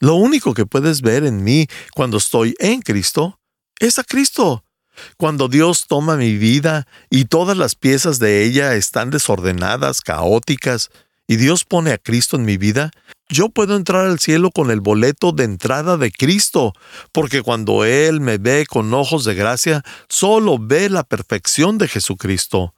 Lo 0.00 0.14
único 0.14 0.54
que 0.54 0.66
puedes 0.66 1.02
ver 1.02 1.24
en 1.24 1.44
mí 1.44 1.66
cuando 1.94 2.16
estoy 2.16 2.54
en 2.58 2.82
Cristo 2.82 3.40
es 3.78 3.98
a 3.98 4.04
Cristo. 4.04 4.64
Cuando 5.16 5.48
Dios 5.48 5.86
toma 5.86 6.16
mi 6.16 6.36
vida 6.36 6.86
y 7.10 7.26
todas 7.26 7.56
las 7.56 7.74
piezas 7.74 8.18
de 8.18 8.44
ella 8.44 8.74
están 8.74 9.10
desordenadas, 9.10 10.00
caóticas, 10.00 10.90
y 11.32 11.36
Dios 11.36 11.64
pone 11.64 11.92
a 11.92 11.98
Cristo 11.98 12.36
en 12.36 12.44
mi 12.44 12.58
vida, 12.58 12.90
yo 13.30 13.48
puedo 13.48 13.74
entrar 13.74 14.04
al 14.04 14.18
cielo 14.18 14.50
con 14.50 14.70
el 14.70 14.82
boleto 14.82 15.32
de 15.32 15.44
entrada 15.44 15.96
de 15.96 16.12
Cristo, 16.12 16.74
porque 17.10 17.40
cuando 17.40 17.86
Él 17.86 18.20
me 18.20 18.36
ve 18.36 18.66
con 18.68 18.92
ojos 18.92 19.24
de 19.24 19.34
gracia, 19.34 19.82
solo 20.10 20.58
ve 20.60 20.90
la 20.90 21.04
perfección 21.04 21.78
de 21.78 21.88
Jesucristo. 21.88 22.74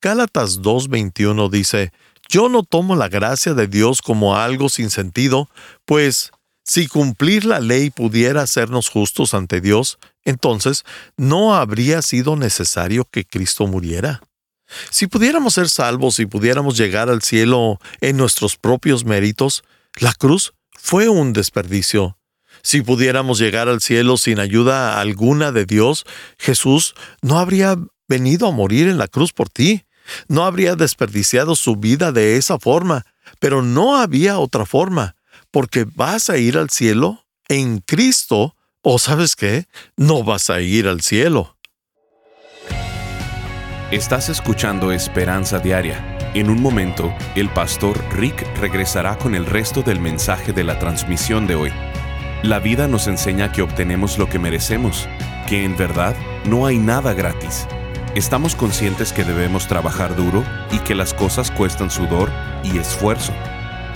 Gálatas 0.00 0.60
2.21 0.60 1.50
dice, 1.50 1.90
Yo 2.28 2.48
no 2.48 2.62
tomo 2.62 2.94
la 2.94 3.08
gracia 3.08 3.54
de 3.54 3.66
Dios 3.66 4.02
como 4.02 4.36
algo 4.36 4.68
sin 4.68 4.90
sentido, 4.90 5.50
pues 5.84 6.30
si 6.62 6.86
cumplir 6.86 7.44
la 7.44 7.58
ley 7.58 7.90
pudiera 7.90 8.42
hacernos 8.42 8.88
justos 8.88 9.34
ante 9.34 9.60
Dios, 9.60 9.98
entonces 10.24 10.84
no 11.16 11.56
habría 11.56 12.02
sido 12.02 12.36
necesario 12.36 13.04
que 13.10 13.24
Cristo 13.24 13.66
muriera. 13.66 14.20
Si 14.90 15.06
pudiéramos 15.06 15.54
ser 15.54 15.68
salvos 15.68 16.18
y 16.18 16.26
pudiéramos 16.26 16.76
llegar 16.76 17.08
al 17.08 17.22
cielo 17.22 17.78
en 18.00 18.16
nuestros 18.16 18.56
propios 18.56 19.04
méritos, 19.04 19.64
la 19.96 20.12
cruz 20.12 20.54
fue 20.72 21.08
un 21.08 21.32
desperdicio. 21.32 22.18
Si 22.62 22.82
pudiéramos 22.82 23.38
llegar 23.38 23.68
al 23.68 23.80
cielo 23.80 24.16
sin 24.16 24.40
ayuda 24.40 25.00
alguna 25.00 25.52
de 25.52 25.66
Dios, 25.66 26.04
Jesús 26.38 26.94
no 27.22 27.38
habría 27.38 27.76
venido 28.08 28.48
a 28.48 28.52
morir 28.52 28.88
en 28.88 28.98
la 28.98 29.08
cruz 29.08 29.32
por 29.32 29.48
ti. 29.48 29.84
No 30.28 30.44
habría 30.44 30.76
desperdiciado 30.76 31.56
su 31.56 31.76
vida 31.76 32.12
de 32.12 32.36
esa 32.36 32.58
forma, 32.58 33.04
pero 33.40 33.62
no 33.62 33.96
había 33.96 34.38
otra 34.38 34.66
forma, 34.66 35.16
porque 35.50 35.84
vas 35.84 36.30
a 36.30 36.38
ir 36.38 36.58
al 36.58 36.70
cielo 36.70 37.26
en 37.48 37.78
Cristo, 37.78 38.54
o 38.82 38.98
sabes 38.98 39.34
qué, 39.34 39.66
no 39.96 40.22
vas 40.22 40.50
a 40.50 40.60
ir 40.60 40.86
al 40.86 41.00
cielo. 41.00 41.55
Estás 43.90 44.28
escuchando 44.28 44.90
Esperanza 44.90 45.60
Diaria 45.60 46.16
en 46.36 46.50
un 46.50 46.60
momento, 46.60 47.14
el 47.34 47.48
pastor 47.48 47.98
Rick 48.12 48.46
regresará 48.58 49.16
con 49.16 49.34
el 49.34 49.46
resto 49.46 49.80
del 49.80 50.00
mensaje 50.00 50.52
de 50.52 50.64
la 50.64 50.78
transmisión 50.78 51.46
de 51.46 51.54
hoy. 51.54 51.72
La 52.42 52.58
vida 52.58 52.88
nos 52.88 53.06
enseña 53.06 53.52
que 53.52 53.62
obtenemos 53.62 54.18
lo 54.18 54.28
que 54.28 54.38
merecemos, 54.38 55.08
que 55.48 55.64
en 55.64 55.78
verdad 55.78 56.14
no 56.44 56.66
hay 56.66 56.76
nada 56.76 57.14
gratis. 57.14 57.66
Estamos 58.14 58.54
conscientes 58.54 59.14
que 59.14 59.24
debemos 59.24 59.66
trabajar 59.66 60.14
duro 60.14 60.44
y 60.70 60.78
que 60.80 60.94
las 60.94 61.14
cosas 61.14 61.50
cuestan 61.50 61.90
sudor 61.90 62.30
y 62.62 62.76
esfuerzo. 62.76 63.32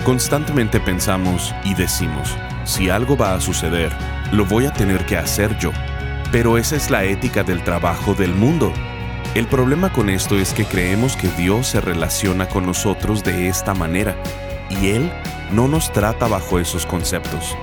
Constantemente 0.03 0.79
pensamos 0.79 1.53
y 1.63 1.75
decimos, 1.75 2.35
si 2.63 2.89
algo 2.89 3.17
va 3.17 3.35
a 3.35 3.39
suceder, 3.39 3.91
lo 4.31 4.45
voy 4.45 4.65
a 4.65 4.73
tener 4.73 5.05
que 5.05 5.17
hacer 5.17 5.55
yo. 5.59 5.71
Pero 6.31 6.57
esa 6.57 6.75
es 6.75 6.89
la 6.89 7.03
ética 7.03 7.43
del 7.43 7.63
trabajo 7.63 8.15
del 8.15 8.33
mundo 8.33 8.73
el 9.33 9.47
problema 9.47 9.93
con 9.93 10.09
esto 10.09 10.37
es 10.37 10.53
que 10.53 10.65
creemos 10.65 11.15
que 11.15 11.29
Dios 11.29 11.67
se 11.67 11.79
relaciona 11.79 12.49
con 12.49 12.65
nosotros 12.65 13.23
de 13.23 13.47
esta 13.47 13.73
manera 13.73 14.15
y 14.69 14.89
Él 14.89 15.11
no 15.51 15.69
nos 15.69 15.93
trata 15.93 16.27
bajo 16.27 16.59
esos 16.59 16.85
conceptos. 16.85 17.55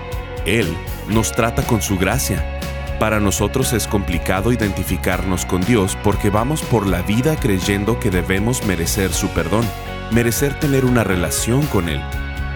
Él 0.47 0.75
nos 1.09 1.33
trata 1.33 1.63
con 1.63 1.83
su 1.83 1.99
gracia. 1.99 2.59
Para 2.99 3.21
nosotros 3.21 3.75
es 3.75 3.87
complicado 3.87 4.51
identificarnos 4.51 5.45
con 5.45 5.61
Dios 5.61 5.97
porque 6.03 6.31
vamos 6.31 6.63
por 6.63 6.87
la 6.87 7.03
vida 7.03 7.37
creyendo 7.37 8.01
que 8.01 8.11
debemos 8.11 8.65
merecer 8.65 9.13
su 9.13 9.29
perdón, 9.29 9.67
merecer 10.11 10.59
tener 10.59 10.87
una 10.87 11.05
relación 11.05 11.67
con 11.67 11.91
Él. 11.91 12.01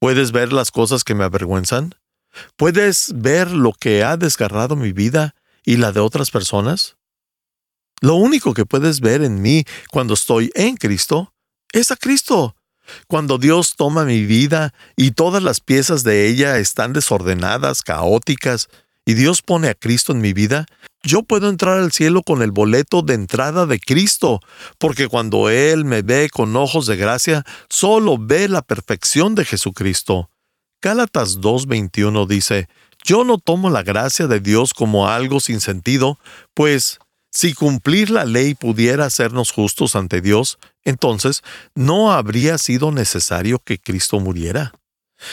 ¿Puedes 0.00 0.32
ver 0.32 0.52
las 0.52 0.72
cosas 0.72 1.04
que 1.04 1.14
me 1.14 1.22
avergüenzan? 1.22 1.94
¿Puedes 2.56 3.12
ver 3.14 3.50
lo 3.50 3.72
que 3.72 4.04
ha 4.04 4.16
desgarrado 4.16 4.76
mi 4.76 4.92
vida 4.92 5.34
y 5.64 5.76
la 5.76 5.92
de 5.92 6.00
otras 6.00 6.30
personas? 6.30 6.96
Lo 8.00 8.14
único 8.14 8.54
que 8.54 8.66
puedes 8.66 9.00
ver 9.00 9.22
en 9.22 9.42
mí 9.42 9.64
cuando 9.90 10.14
estoy 10.14 10.50
en 10.54 10.76
Cristo 10.76 11.34
es 11.72 11.90
a 11.90 11.96
Cristo. 11.96 12.56
Cuando 13.06 13.38
Dios 13.38 13.74
toma 13.76 14.04
mi 14.04 14.24
vida 14.24 14.74
y 14.96 15.12
todas 15.12 15.42
las 15.42 15.60
piezas 15.60 16.02
de 16.02 16.26
ella 16.26 16.58
están 16.58 16.92
desordenadas, 16.92 17.82
caóticas, 17.82 18.68
y 19.04 19.14
Dios 19.14 19.42
pone 19.42 19.68
a 19.68 19.74
Cristo 19.74 20.12
en 20.12 20.20
mi 20.20 20.32
vida, 20.32 20.66
yo 21.02 21.22
puedo 21.22 21.48
entrar 21.48 21.78
al 21.78 21.92
cielo 21.92 22.22
con 22.22 22.42
el 22.42 22.52
boleto 22.52 23.02
de 23.02 23.14
entrada 23.14 23.66
de 23.66 23.80
Cristo, 23.80 24.40
porque 24.78 25.08
cuando 25.08 25.48
Él 25.48 25.84
me 25.84 26.02
ve 26.02 26.28
con 26.30 26.54
ojos 26.56 26.86
de 26.86 26.96
gracia, 26.96 27.44
solo 27.68 28.18
ve 28.18 28.48
la 28.48 28.62
perfección 28.62 29.34
de 29.34 29.44
Jesucristo. 29.44 30.30
Gálatas 30.82 31.40
2.21 31.40 32.26
dice, 32.26 32.68
Yo 33.04 33.24
no 33.24 33.38
tomo 33.38 33.68
la 33.68 33.82
gracia 33.82 34.26
de 34.26 34.40
Dios 34.40 34.72
como 34.72 35.08
algo 35.08 35.38
sin 35.40 35.60
sentido, 35.60 36.18
pues 36.54 36.98
si 37.30 37.52
cumplir 37.52 38.10
la 38.10 38.24
ley 38.24 38.54
pudiera 38.54 39.04
hacernos 39.04 39.52
justos 39.52 39.94
ante 39.94 40.20
Dios, 40.20 40.58
entonces 40.84 41.42
no 41.74 42.12
habría 42.12 42.56
sido 42.56 42.92
necesario 42.92 43.58
que 43.58 43.78
Cristo 43.78 44.20
muriera. 44.20 44.72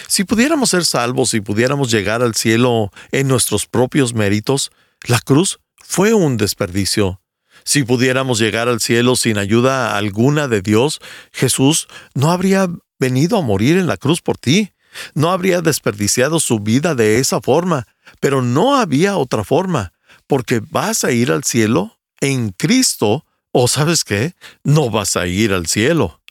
Si 0.07 0.25
pudiéramos 0.25 0.71
ser 0.71 0.85
salvos 0.85 1.33
y 1.33 1.39
pudiéramos 1.39 1.89
llegar 1.91 2.21
al 2.21 2.35
cielo 2.35 2.91
en 3.11 3.27
nuestros 3.27 3.67
propios 3.67 4.13
méritos, 4.13 4.71
la 5.07 5.19
cruz 5.19 5.59
fue 5.77 6.13
un 6.13 6.35
desperdicio. 6.35 7.21
Si 7.63 7.83
pudiéramos 7.83 8.39
llegar 8.39 8.67
al 8.67 8.81
cielo 8.81 9.15
sin 9.15 9.37
ayuda 9.37 9.97
alguna 9.97 10.47
de 10.47 10.61
Dios, 10.61 10.99
Jesús 11.31 11.87
no 12.13 12.31
habría 12.31 12.69
venido 12.99 13.37
a 13.37 13.41
morir 13.41 13.77
en 13.77 13.87
la 13.87 13.97
cruz 13.97 14.21
por 14.21 14.37
ti. 14.37 14.71
No 15.13 15.31
habría 15.31 15.61
desperdiciado 15.61 16.39
su 16.39 16.59
vida 16.59 16.95
de 16.95 17.19
esa 17.19 17.41
forma, 17.41 17.87
pero 18.19 18.41
no 18.41 18.75
había 18.75 19.17
otra 19.17 19.43
forma, 19.43 19.93
porque 20.27 20.61
vas 20.69 21.03
a 21.03 21.11
ir 21.11 21.31
al 21.31 21.43
cielo 21.43 21.99
en 22.21 22.49
Cristo, 22.49 23.25
o 23.51 23.67
sabes 23.67 24.03
qué, 24.03 24.33
no 24.63 24.89
vas 24.89 25.17
a 25.17 25.27
ir 25.27 25.53
al 25.53 25.67
cielo. 25.67 26.21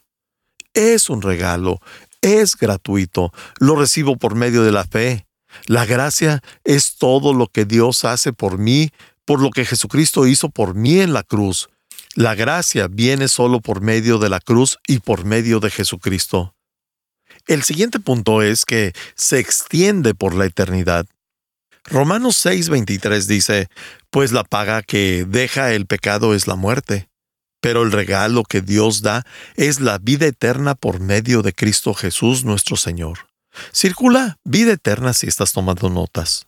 Es 0.75 1.09
un 1.09 1.23
regalo, 1.23 1.81
es 2.21 2.57
gratuito, 2.57 3.33
lo 3.59 3.77
recibo 3.77 4.17
por 4.17 4.35
medio 4.35 4.63
de 4.63 4.73
la 4.73 4.85
fe. 4.85 5.27
La 5.67 5.87
gracia 5.87 6.43
es 6.65 6.97
todo 6.97 7.33
lo 7.33 7.47
que 7.47 7.65
Dios 7.65 8.05
hace 8.05 8.33
por 8.33 8.59
mí, 8.59 8.91
por 9.25 9.41
lo 9.41 9.51
que 9.51 9.65
Jesucristo 9.65 10.27
hizo 10.27 10.51
por 10.51 10.75
mí 10.75 11.01
en 11.01 11.13
la 11.13 11.23
cruz. 11.23 11.69
La 12.15 12.35
gracia 12.35 12.89
viene 12.89 13.29
solo 13.29 13.61
por 13.61 13.81
medio 13.81 14.19
de 14.19 14.29
la 14.29 14.41
cruz 14.41 14.79
y 14.87 14.99
por 14.99 15.25
medio 15.25 15.61
de 15.61 15.71
Jesucristo. 15.71 16.56
El 17.47 17.63
siguiente 17.63 18.01
punto 18.01 18.43
es 18.43 18.65
que 18.65 18.93
se 19.15 19.39
extiende 19.39 20.15
por 20.15 20.35
la 20.35 20.47
eternidad. 20.47 21.07
Romanos 21.85 22.45
6:23 22.45 23.27
dice, 23.27 23.69
pues 24.11 24.33
la 24.33 24.43
paga 24.43 24.83
que 24.83 25.25
deja 25.29 25.73
el 25.73 25.87
pecado 25.87 26.35
es 26.35 26.49
la 26.49 26.57
muerte, 26.57 27.09
pero 27.61 27.83
el 27.83 27.93
regalo 27.93 28.43
que 28.43 28.63
Dios 28.63 29.03
da 29.03 29.25
es 29.55 29.81
la 29.81 29.99
vida 29.99 30.27
eterna 30.27 30.75
por 30.75 30.99
medio 30.99 31.43
de 31.43 31.53
Cristo 31.53 31.95
Jesús 31.95 32.45
nuestro 32.45 32.77
Señor. 32.77 33.29
Circula 33.73 34.39
vida 34.45 34.73
eterna 34.73 35.13
si 35.13 35.29
estás 35.29 35.53
tomando 35.53 35.89
notas. 35.89 36.47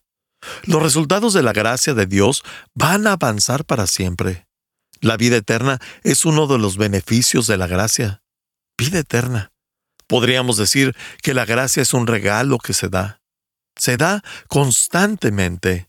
Los 0.64 0.82
resultados 0.82 1.32
de 1.32 1.42
la 1.42 1.52
gracia 1.52 1.94
de 1.94 2.06
Dios 2.06 2.42
van 2.74 3.06
a 3.06 3.12
avanzar 3.12 3.64
para 3.64 3.86
siempre. 3.86 4.46
La 5.00 5.16
vida 5.16 5.36
eterna 5.36 5.78
es 6.02 6.24
uno 6.24 6.48
de 6.48 6.58
los 6.58 6.76
beneficios 6.76 7.46
de 7.46 7.56
la 7.56 7.68
gracia. 7.68 8.22
Vida 8.76 8.98
eterna. 8.98 9.52
Podríamos 10.08 10.56
decir 10.56 10.96
que 11.22 11.34
la 11.34 11.44
gracia 11.44 11.82
es 11.82 11.94
un 11.94 12.06
regalo 12.06 12.58
que 12.58 12.72
se 12.72 12.88
da. 12.88 13.20
Se 13.76 13.96
da 13.96 14.24
constantemente. 14.48 15.88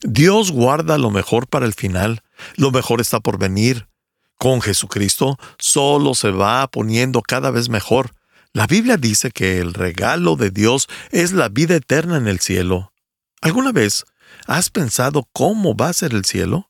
Dios 0.00 0.50
guarda 0.50 0.98
lo 0.98 1.10
mejor 1.10 1.46
para 1.46 1.64
el 1.64 1.72
final. 1.72 2.22
Lo 2.56 2.72
mejor 2.72 3.00
está 3.00 3.20
por 3.20 3.38
venir. 3.38 3.88
Con 4.36 4.60
Jesucristo 4.60 5.38
solo 5.58 6.14
se 6.14 6.30
va 6.32 6.66
poniendo 6.66 7.22
cada 7.22 7.50
vez 7.50 7.68
mejor. 7.68 8.10
La 8.52 8.66
Biblia 8.66 8.96
dice 8.96 9.30
que 9.30 9.60
el 9.60 9.72
regalo 9.72 10.34
de 10.36 10.50
Dios 10.50 10.88
es 11.10 11.32
la 11.32 11.48
vida 11.48 11.76
eterna 11.76 12.16
en 12.16 12.26
el 12.26 12.40
cielo. 12.40 12.92
¿Alguna 13.40 13.72
vez 13.72 14.04
has 14.46 14.68
pensado 14.68 15.28
cómo 15.32 15.76
va 15.76 15.88
a 15.88 15.94
ser 15.94 16.12
el 16.12 16.24
cielo? 16.24 16.68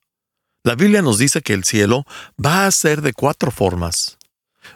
La 0.63 0.75
Biblia 0.75 1.01
nos 1.01 1.17
dice 1.17 1.41
que 1.41 1.53
el 1.53 1.63
cielo 1.63 2.05
va 2.43 2.67
a 2.67 2.71
ser 2.71 3.01
de 3.01 3.11
cuatro 3.11 3.51
formas. 3.51 4.17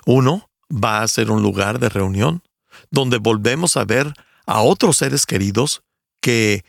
Uno, 0.05 0.49
va 0.71 1.01
a 1.01 1.07
ser 1.07 1.31
un 1.31 1.41
lugar 1.41 1.79
de 1.79 1.89
reunión, 1.89 2.43
donde 2.91 3.17
volvemos 3.17 3.77
a 3.77 3.85
ver 3.85 4.13
a 4.45 4.61
otros 4.61 4.97
seres 4.97 5.25
queridos 5.25 5.83
que 6.21 6.63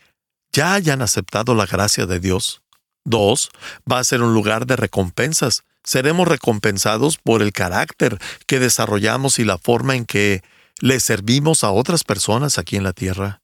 ya 0.51 0.73
hayan 0.73 1.01
aceptado 1.01 1.55
la 1.55 1.65
gracia 1.65 2.05
de 2.05 2.19
Dios. 2.19 2.61
Dos, 3.05 3.49
va 3.89 3.99
a 3.99 4.03
ser 4.03 4.21
un 4.21 4.33
lugar 4.33 4.65
de 4.65 4.75
recompensas. 4.75 5.63
Seremos 5.83 6.27
recompensados 6.27 7.17
por 7.17 7.41
el 7.41 7.53
carácter 7.53 8.19
que 8.45 8.59
desarrollamos 8.59 9.39
y 9.39 9.45
la 9.45 9.57
forma 9.57 9.95
en 9.95 10.05
que 10.05 10.43
le 10.79 10.99
servimos 10.99 11.63
a 11.63 11.71
otras 11.71 12.03
personas 12.03 12.57
aquí 12.57 12.75
en 12.75 12.83
la 12.83 12.93
tierra. 12.93 13.41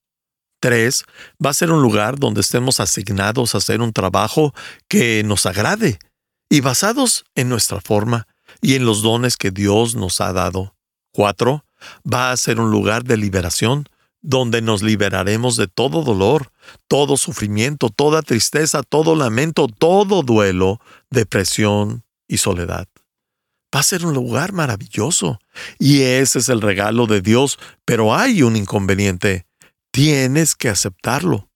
Tres, 0.60 1.06
va 1.44 1.52
a 1.52 1.54
ser 1.54 1.72
un 1.72 1.82
lugar 1.82 2.18
donde 2.18 2.42
estemos 2.42 2.80
asignados 2.80 3.54
a 3.54 3.60
hacer 3.60 3.82
un 3.82 3.94
trabajo 3.94 4.54
que 4.88 5.24
nos 5.24 5.46
agrade 5.46 6.00
y 6.50 6.62
basados 6.62 7.26
en 7.36 7.50
nuestra 7.50 7.82
forma 7.82 8.28
y 8.62 8.76
en 8.76 8.86
los 8.86 9.02
dones 9.02 9.38
que 9.38 9.52
Dios 9.52 9.96
nos 9.96 10.22
ha 10.22 10.34
dado. 10.34 10.76
Cuatro, 11.12 11.66
va 12.12 12.32
a 12.32 12.38
ser 12.38 12.60
un 12.60 12.72
lugar 12.72 13.04
de 13.04 13.18
liberación, 13.18 13.88
donde 14.22 14.62
nos 14.62 14.82
liberaremos 14.82 15.56
de 15.56 15.68
todo 15.68 16.04
dolor, 16.04 16.52
todo 16.88 17.16
sufrimiento, 17.16 17.90
toda 17.90 18.24
tristeza, 18.24 18.82
todo 18.82 19.16
lamento, 19.16 19.68
todo 19.68 20.24
duelo, 20.24 20.82
depresión 21.12 22.04
y 22.28 22.38
soledad. 22.38 22.88
Va 23.74 23.82
a 23.82 23.84
ser 23.84 24.06
un 24.06 24.14
lugar 24.14 24.52
maravilloso, 24.52 25.40
y 25.78 26.02
ese 26.02 26.40
es 26.40 26.50
el 26.50 26.62
regalo 26.62 27.06
de 27.06 27.22
Dios, 27.22 27.60
pero 27.84 28.16
hay 28.16 28.42
un 28.42 28.56
inconveniente. 28.56 29.46
Tienes 29.92 30.56
que 30.56 30.70
aceptarlo. 30.70 31.50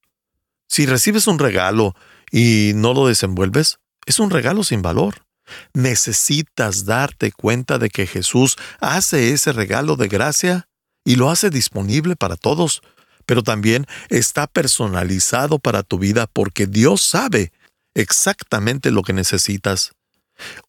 Si 0.67 0.85
recibes 0.85 1.27
un 1.27 1.39
regalo 1.39 1.95
y 2.31 2.73
no 2.75 2.93
lo 2.93 3.07
desenvuelves, 3.07 3.79
es 4.05 4.19
un 4.19 4.29
regalo 4.29 4.63
sin 4.63 4.81
valor. 4.81 5.25
Necesitas 5.73 6.85
darte 6.85 7.31
cuenta 7.31 7.77
de 7.77 7.89
que 7.89 8.07
Jesús 8.07 8.57
hace 8.79 9.31
ese 9.31 9.51
regalo 9.51 9.95
de 9.95 10.07
gracia 10.07 10.67
y 11.05 11.15
lo 11.15 11.29
hace 11.29 11.49
disponible 11.49 12.15
para 12.15 12.35
todos, 12.35 12.81
pero 13.25 13.43
también 13.43 13.85
está 14.09 14.47
personalizado 14.47 15.59
para 15.59 15.83
tu 15.83 15.99
vida 15.99 16.27
porque 16.27 16.67
Dios 16.67 17.01
sabe 17.01 17.51
exactamente 17.93 18.91
lo 18.91 19.03
que 19.03 19.13
necesitas. 19.13 19.93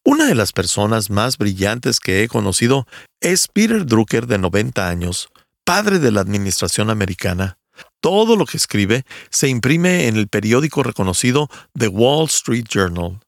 Una 0.03 0.25
de 0.25 0.35
las 0.35 0.51
personas 0.51 1.09
más 1.09 1.37
brillantes 1.37 1.99
que 1.99 2.23
he 2.23 2.27
conocido 2.27 2.87
es 3.21 3.47
Peter 3.47 3.85
Drucker 3.85 4.27
de 4.27 4.37
90 4.37 4.87
años, 4.87 5.29
padre 5.63 5.99
de 5.99 6.11
la 6.11 6.21
Administración 6.21 6.89
Americana. 6.89 7.57
Todo 8.01 8.35
lo 8.35 8.45
que 8.45 8.57
escribe 8.57 9.05
se 9.29 9.47
imprime 9.47 10.07
en 10.07 10.17
el 10.17 10.27
periódico 10.27 10.83
reconocido 10.83 11.49
The 11.77 11.87
Wall 11.87 12.25
Street 12.25 12.65
Journal. 12.67 13.19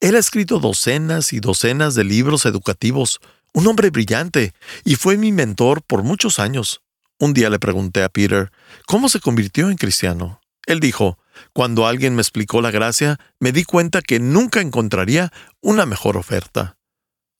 Él 0.00 0.16
ha 0.16 0.18
escrito 0.18 0.58
docenas 0.58 1.32
y 1.32 1.40
docenas 1.40 1.94
de 1.94 2.04
libros 2.04 2.46
educativos, 2.46 3.20
un 3.52 3.66
hombre 3.66 3.90
brillante, 3.90 4.54
y 4.84 4.96
fue 4.96 5.16
mi 5.16 5.32
mentor 5.32 5.82
por 5.82 6.02
muchos 6.02 6.38
años. 6.38 6.82
Un 7.18 7.34
día 7.34 7.50
le 7.50 7.58
pregunté 7.58 8.02
a 8.02 8.08
Peter, 8.08 8.50
¿cómo 8.86 9.08
se 9.08 9.20
convirtió 9.20 9.70
en 9.70 9.76
cristiano? 9.76 10.40
Él 10.66 10.80
dijo, 10.80 11.18
cuando 11.52 11.86
alguien 11.86 12.14
me 12.14 12.22
explicó 12.22 12.60
la 12.60 12.70
gracia, 12.70 13.18
me 13.38 13.52
di 13.52 13.64
cuenta 13.64 14.02
que 14.02 14.20
nunca 14.20 14.60
encontraría 14.60 15.32
una 15.60 15.86
mejor 15.86 16.16
oferta. 16.16 16.76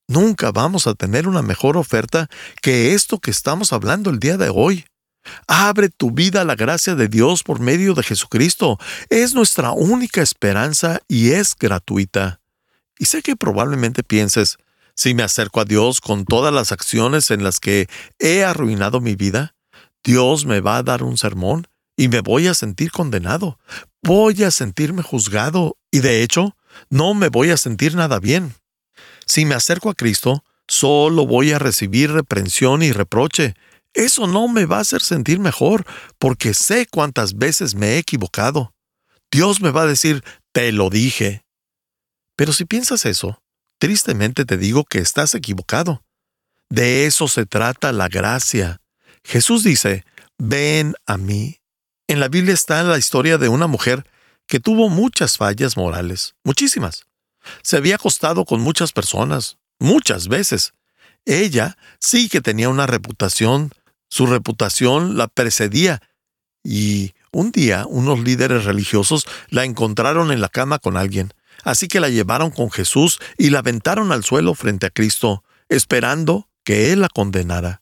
Nunca 0.07 0.51
vamos 0.51 0.87
a 0.87 0.93
tener 0.93 1.27
una 1.27 1.41
mejor 1.41 1.77
oferta 1.77 2.27
que 2.61 2.93
esto 2.93 3.19
que 3.19 3.31
estamos 3.31 3.71
hablando 3.71 4.09
el 4.09 4.19
día 4.19 4.37
de 4.37 4.51
hoy. 4.53 4.85
Abre 5.47 5.89
tu 5.89 6.11
vida 6.11 6.41
a 6.41 6.45
la 6.45 6.55
gracia 6.55 6.95
de 6.95 7.07
Dios 7.07 7.43
por 7.43 7.59
medio 7.59 7.93
de 7.93 8.03
Jesucristo. 8.03 8.79
Es 9.09 9.33
nuestra 9.33 9.71
única 9.71 10.21
esperanza 10.21 10.99
y 11.07 11.31
es 11.31 11.55
gratuita. 11.55 12.39
Y 12.97 13.05
sé 13.05 13.21
que 13.21 13.35
probablemente 13.35 14.03
pienses, 14.03 14.57
si 14.95 15.13
me 15.13 15.23
acerco 15.23 15.61
a 15.61 15.65
Dios 15.65 16.01
con 16.01 16.25
todas 16.25 16.53
las 16.53 16.71
acciones 16.71 17.31
en 17.31 17.43
las 17.43 17.59
que 17.59 17.87
he 18.19 18.43
arruinado 18.43 19.01
mi 19.01 19.15
vida, 19.15 19.55
Dios 20.03 20.45
me 20.45 20.61
va 20.61 20.77
a 20.77 20.83
dar 20.83 21.03
un 21.03 21.17
sermón 21.17 21.67
y 21.95 22.07
me 22.07 22.21
voy 22.21 22.47
a 22.47 22.53
sentir 22.53 22.91
condenado. 22.91 23.59
Voy 24.03 24.43
a 24.43 24.51
sentirme 24.51 25.03
juzgado 25.03 25.77
y 25.91 25.99
de 25.99 26.23
hecho, 26.23 26.55
no 26.89 27.13
me 27.13 27.29
voy 27.29 27.51
a 27.51 27.57
sentir 27.57 27.95
nada 27.95 28.19
bien. 28.19 28.55
Si 29.25 29.45
me 29.45 29.55
acerco 29.55 29.89
a 29.89 29.95
Cristo, 29.95 30.43
solo 30.67 31.27
voy 31.27 31.51
a 31.51 31.59
recibir 31.59 32.11
reprensión 32.11 32.81
y 32.81 32.91
reproche, 32.91 33.55
eso 33.93 34.27
no 34.27 34.47
me 34.47 34.65
va 34.65 34.77
a 34.77 34.81
hacer 34.81 35.01
sentir 35.01 35.39
mejor, 35.39 35.85
porque 36.17 36.53
sé 36.53 36.87
cuántas 36.87 37.37
veces 37.37 37.75
me 37.75 37.93
he 37.93 37.97
equivocado. 37.97 38.73
Dios 39.31 39.61
me 39.61 39.71
va 39.71 39.83
a 39.83 39.87
decir, 39.87 40.23
te 40.51 40.71
lo 40.71 40.89
dije. 40.89 41.43
Pero 42.35 42.53
si 42.53 42.65
piensas 42.65 43.05
eso, 43.05 43.41
tristemente 43.79 44.45
te 44.45 44.57
digo 44.57 44.83
que 44.85 44.99
estás 44.99 45.35
equivocado. 45.35 46.03
De 46.69 47.05
eso 47.05 47.27
se 47.27 47.45
trata 47.45 47.91
la 47.91 48.07
gracia. 48.07 48.81
Jesús 49.23 49.63
dice, 49.63 50.05
ven 50.37 50.95
a 51.05 51.17
mí. 51.17 51.57
En 52.07 52.19
la 52.19 52.29
Biblia 52.29 52.53
está 52.53 52.83
la 52.83 52.97
historia 52.97 53.37
de 53.37 53.49
una 53.49 53.67
mujer 53.67 54.05
que 54.47 54.59
tuvo 54.59 54.89
muchas 54.89 55.37
fallas 55.37 55.77
morales, 55.77 56.35
muchísimas. 56.43 57.05
Se 57.61 57.77
había 57.77 57.95
acostado 57.95 58.45
con 58.45 58.61
muchas 58.61 58.91
personas, 58.91 59.57
muchas 59.79 60.27
veces. 60.27 60.73
Ella 61.25 61.77
sí 61.99 62.29
que 62.29 62.41
tenía 62.41 62.69
una 62.69 62.87
reputación 62.87 63.71
su 64.11 64.27
reputación 64.27 65.17
la 65.17 65.27
precedía 65.27 66.01
y 66.63 67.13
un 67.31 67.51
día 67.51 67.85
unos 67.87 68.19
líderes 68.19 68.65
religiosos 68.65 69.25
la 69.49 69.63
encontraron 69.63 70.31
en 70.31 70.41
la 70.41 70.49
cama 70.49 70.79
con 70.79 70.97
alguien, 70.97 71.33
así 71.63 71.87
que 71.87 72.01
la 72.01 72.09
llevaron 72.09 72.51
con 72.51 72.69
Jesús 72.69 73.19
y 73.37 73.49
la 73.49 73.59
aventaron 73.59 74.11
al 74.11 74.25
suelo 74.25 74.53
frente 74.53 74.85
a 74.85 74.89
Cristo, 74.89 75.43
esperando 75.69 76.49
que 76.65 76.91
Él 76.91 76.99
la 76.99 77.07
condenara. 77.09 77.81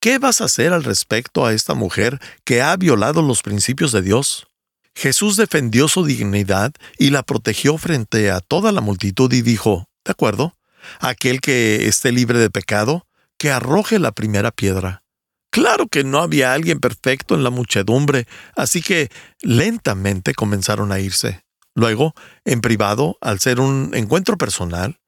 ¿Qué 0.00 0.18
vas 0.18 0.40
a 0.40 0.44
hacer 0.44 0.72
al 0.72 0.84
respecto 0.84 1.44
a 1.44 1.52
esta 1.52 1.74
mujer 1.74 2.18
que 2.44 2.62
ha 2.62 2.74
violado 2.76 3.20
los 3.20 3.42
principios 3.42 3.92
de 3.92 4.00
Dios? 4.00 4.46
Jesús 4.94 5.36
defendió 5.36 5.86
su 5.86 6.04
dignidad 6.04 6.72
y 6.98 7.10
la 7.10 7.22
protegió 7.22 7.76
frente 7.76 8.30
a 8.30 8.40
toda 8.40 8.72
la 8.72 8.80
multitud 8.80 9.30
y 9.32 9.42
dijo, 9.42 9.86
De 10.04 10.12
acuerdo, 10.12 10.56
aquel 11.00 11.40
que 11.40 11.88
esté 11.88 12.10
libre 12.10 12.38
de 12.38 12.48
pecado, 12.48 13.06
que 13.36 13.50
arroje 13.50 13.98
la 13.98 14.12
primera 14.12 14.50
piedra. 14.50 15.02
Claro 15.50 15.88
que 15.88 16.04
no 16.04 16.20
había 16.20 16.52
alguien 16.52 16.78
perfecto 16.78 17.34
en 17.34 17.42
la 17.42 17.50
muchedumbre, 17.50 18.26
así 18.54 18.82
que 18.82 19.10
lentamente 19.40 20.34
comenzaron 20.34 20.92
a 20.92 21.00
irse. 21.00 21.44
Luego, 21.74 22.14
en 22.44 22.60
privado, 22.60 23.16
al 23.20 23.40
ser 23.40 23.60
un 23.60 23.92
encuentro 23.94 24.36
personal, 24.36 25.00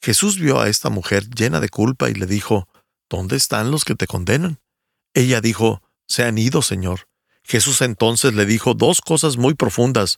Jesús 0.00 0.38
vio 0.38 0.60
a 0.60 0.68
esta 0.68 0.88
mujer 0.88 1.28
llena 1.28 1.60
de 1.60 1.68
culpa 1.68 2.10
y 2.10 2.14
le 2.14 2.26
dijo, 2.26 2.68
¿Dónde 3.08 3.36
están 3.36 3.70
los 3.70 3.84
que 3.84 3.94
te 3.94 4.06
condenan? 4.06 4.58
Ella 5.14 5.40
dijo, 5.40 5.82
Se 6.06 6.24
han 6.24 6.38
ido, 6.38 6.62
Señor. 6.62 7.08
Jesús 7.44 7.82
entonces 7.82 8.34
le 8.34 8.46
dijo 8.46 8.74
dos 8.74 9.00
cosas 9.00 9.36
muy 9.36 9.54
profundas. 9.54 10.16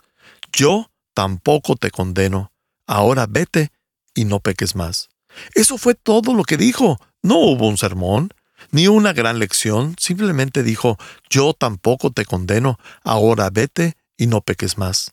Yo 0.53 0.91
tampoco 1.15 1.77
te 1.77 1.91
condeno. 1.91 2.53
Ahora 2.87 3.27
vete 3.29 3.73
y 4.15 4.25
no 4.25 4.41
peques 4.41 4.77
más. 4.77 5.09
Eso 5.55 5.79
fue 5.79 5.95
todo 5.95 6.35
lo 6.35 6.45
que 6.45 6.57
dijo. 6.57 7.01
No 7.23 7.39
hubo 7.39 7.67
un 7.67 7.79
sermón, 7.79 8.31
ni 8.71 8.89
una 8.89 9.13
gran 9.13 9.39
lección, 9.39 9.97
simplemente 9.99 10.63
dijo, 10.63 10.99
yo 11.31 11.55
tampoco 11.55 12.11
te 12.11 12.25
condeno, 12.25 12.79
ahora 13.03 13.51
vete 13.51 13.97
y 14.17 14.27
no 14.27 14.41
peques 14.41 14.79
más. 14.79 15.13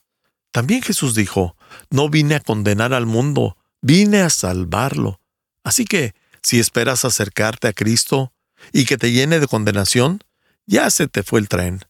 También 0.51 0.81
Jesús 0.81 1.15
dijo, 1.15 1.55
no 1.89 2.09
vine 2.09 2.35
a 2.35 2.39
condenar 2.39 2.93
al 2.93 3.05
mundo, 3.05 3.57
vine 3.81 4.21
a 4.21 4.29
salvarlo. 4.29 5.19
Así 5.63 5.85
que, 5.85 6.13
si 6.43 6.59
esperas 6.59 7.05
acercarte 7.05 7.67
a 7.67 7.73
Cristo 7.73 8.33
y 8.73 8.85
que 8.85 8.97
te 8.97 9.11
llene 9.11 9.39
de 9.39 9.47
condenación, 9.47 10.21
ya 10.65 10.89
se 10.89 11.07
te 11.07 11.23
fue 11.23 11.39
el 11.39 11.47
tren. 11.47 11.81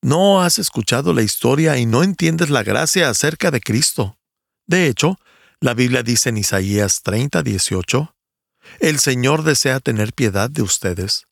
No 0.00 0.42
has 0.42 0.58
escuchado 0.58 1.12
la 1.12 1.22
historia 1.22 1.76
y 1.76 1.86
no 1.86 2.02
entiendes 2.02 2.50
la 2.50 2.62
gracia 2.62 3.10
acerca 3.10 3.50
de 3.50 3.60
Cristo. 3.60 4.16
De 4.66 4.86
hecho, 4.86 5.18
la 5.60 5.74
Biblia 5.74 6.02
dice 6.02 6.28
en 6.28 6.38
Isaías 6.38 7.02
30, 7.02 7.42
18, 7.42 8.14
El 8.80 8.98
Señor 8.98 9.44
desea 9.44 9.80
tener 9.80 10.12
piedad 10.12 10.50
de 10.50 10.62
ustedes. 10.62 11.26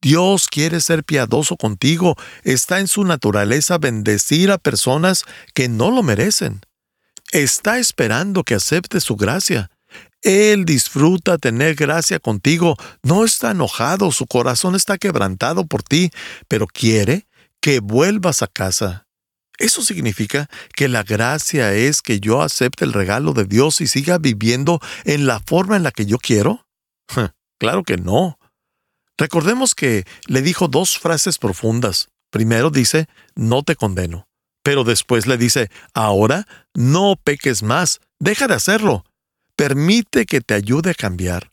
Dios 0.00 0.48
quiere 0.48 0.80
ser 0.80 1.04
piadoso 1.04 1.56
contigo. 1.56 2.16
Está 2.42 2.80
en 2.80 2.88
su 2.88 3.04
naturaleza 3.04 3.78
bendecir 3.78 4.50
a 4.50 4.58
personas 4.58 5.24
que 5.54 5.68
no 5.68 5.90
lo 5.90 6.02
merecen. 6.02 6.60
Está 7.32 7.78
esperando 7.78 8.44
que 8.44 8.54
aceptes 8.54 9.04
su 9.04 9.16
gracia. 9.16 9.70
Él 10.22 10.64
disfruta 10.64 11.38
tener 11.38 11.74
gracia 11.74 12.18
contigo. 12.18 12.76
No 13.02 13.24
está 13.24 13.50
enojado, 13.50 14.10
su 14.12 14.26
corazón 14.26 14.74
está 14.74 14.98
quebrantado 14.98 15.66
por 15.66 15.82
ti, 15.82 16.10
pero 16.48 16.66
quiere 16.66 17.26
que 17.60 17.80
vuelvas 17.80 18.42
a 18.42 18.46
casa. 18.46 19.06
¿Eso 19.58 19.82
significa 19.82 20.48
que 20.74 20.88
la 20.88 21.02
gracia 21.02 21.72
es 21.72 22.02
que 22.02 22.20
yo 22.20 22.42
acepte 22.42 22.84
el 22.84 22.92
regalo 22.92 23.32
de 23.32 23.44
Dios 23.44 23.80
y 23.80 23.86
siga 23.86 24.18
viviendo 24.18 24.80
en 25.04 25.26
la 25.26 25.40
forma 25.40 25.76
en 25.76 25.82
la 25.82 25.92
que 25.92 26.06
yo 26.06 26.18
quiero? 26.18 26.65
claro 27.58 27.82
que 27.84 27.96
no. 27.96 28.38
Recordemos 29.18 29.74
que 29.74 30.04
le 30.26 30.42
dijo 30.42 30.68
dos 30.68 30.98
frases 30.98 31.38
profundas. 31.38 32.08
Primero 32.30 32.70
dice, 32.70 33.08
no 33.34 33.62
te 33.62 33.76
condeno. 33.76 34.28
Pero 34.62 34.84
después 34.84 35.26
le 35.26 35.38
dice, 35.38 35.70
ahora 35.94 36.46
no 36.74 37.16
peques 37.22 37.62
más, 37.62 38.00
deja 38.18 38.46
de 38.46 38.54
hacerlo. 38.54 39.04
Permite 39.54 40.26
que 40.26 40.40
te 40.40 40.54
ayude 40.54 40.90
a 40.90 40.94
cambiar. 40.94 41.52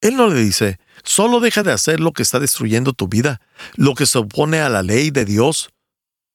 Él 0.00 0.16
no 0.16 0.28
le 0.28 0.40
dice, 0.40 0.78
solo 1.04 1.40
deja 1.40 1.62
de 1.62 1.72
hacer 1.72 2.00
lo 2.00 2.12
que 2.12 2.22
está 2.22 2.38
destruyendo 2.38 2.92
tu 2.92 3.08
vida, 3.08 3.40
lo 3.74 3.94
que 3.94 4.06
se 4.06 4.18
opone 4.18 4.60
a 4.60 4.68
la 4.68 4.82
ley 4.82 5.10
de 5.10 5.24
Dios, 5.24 5.70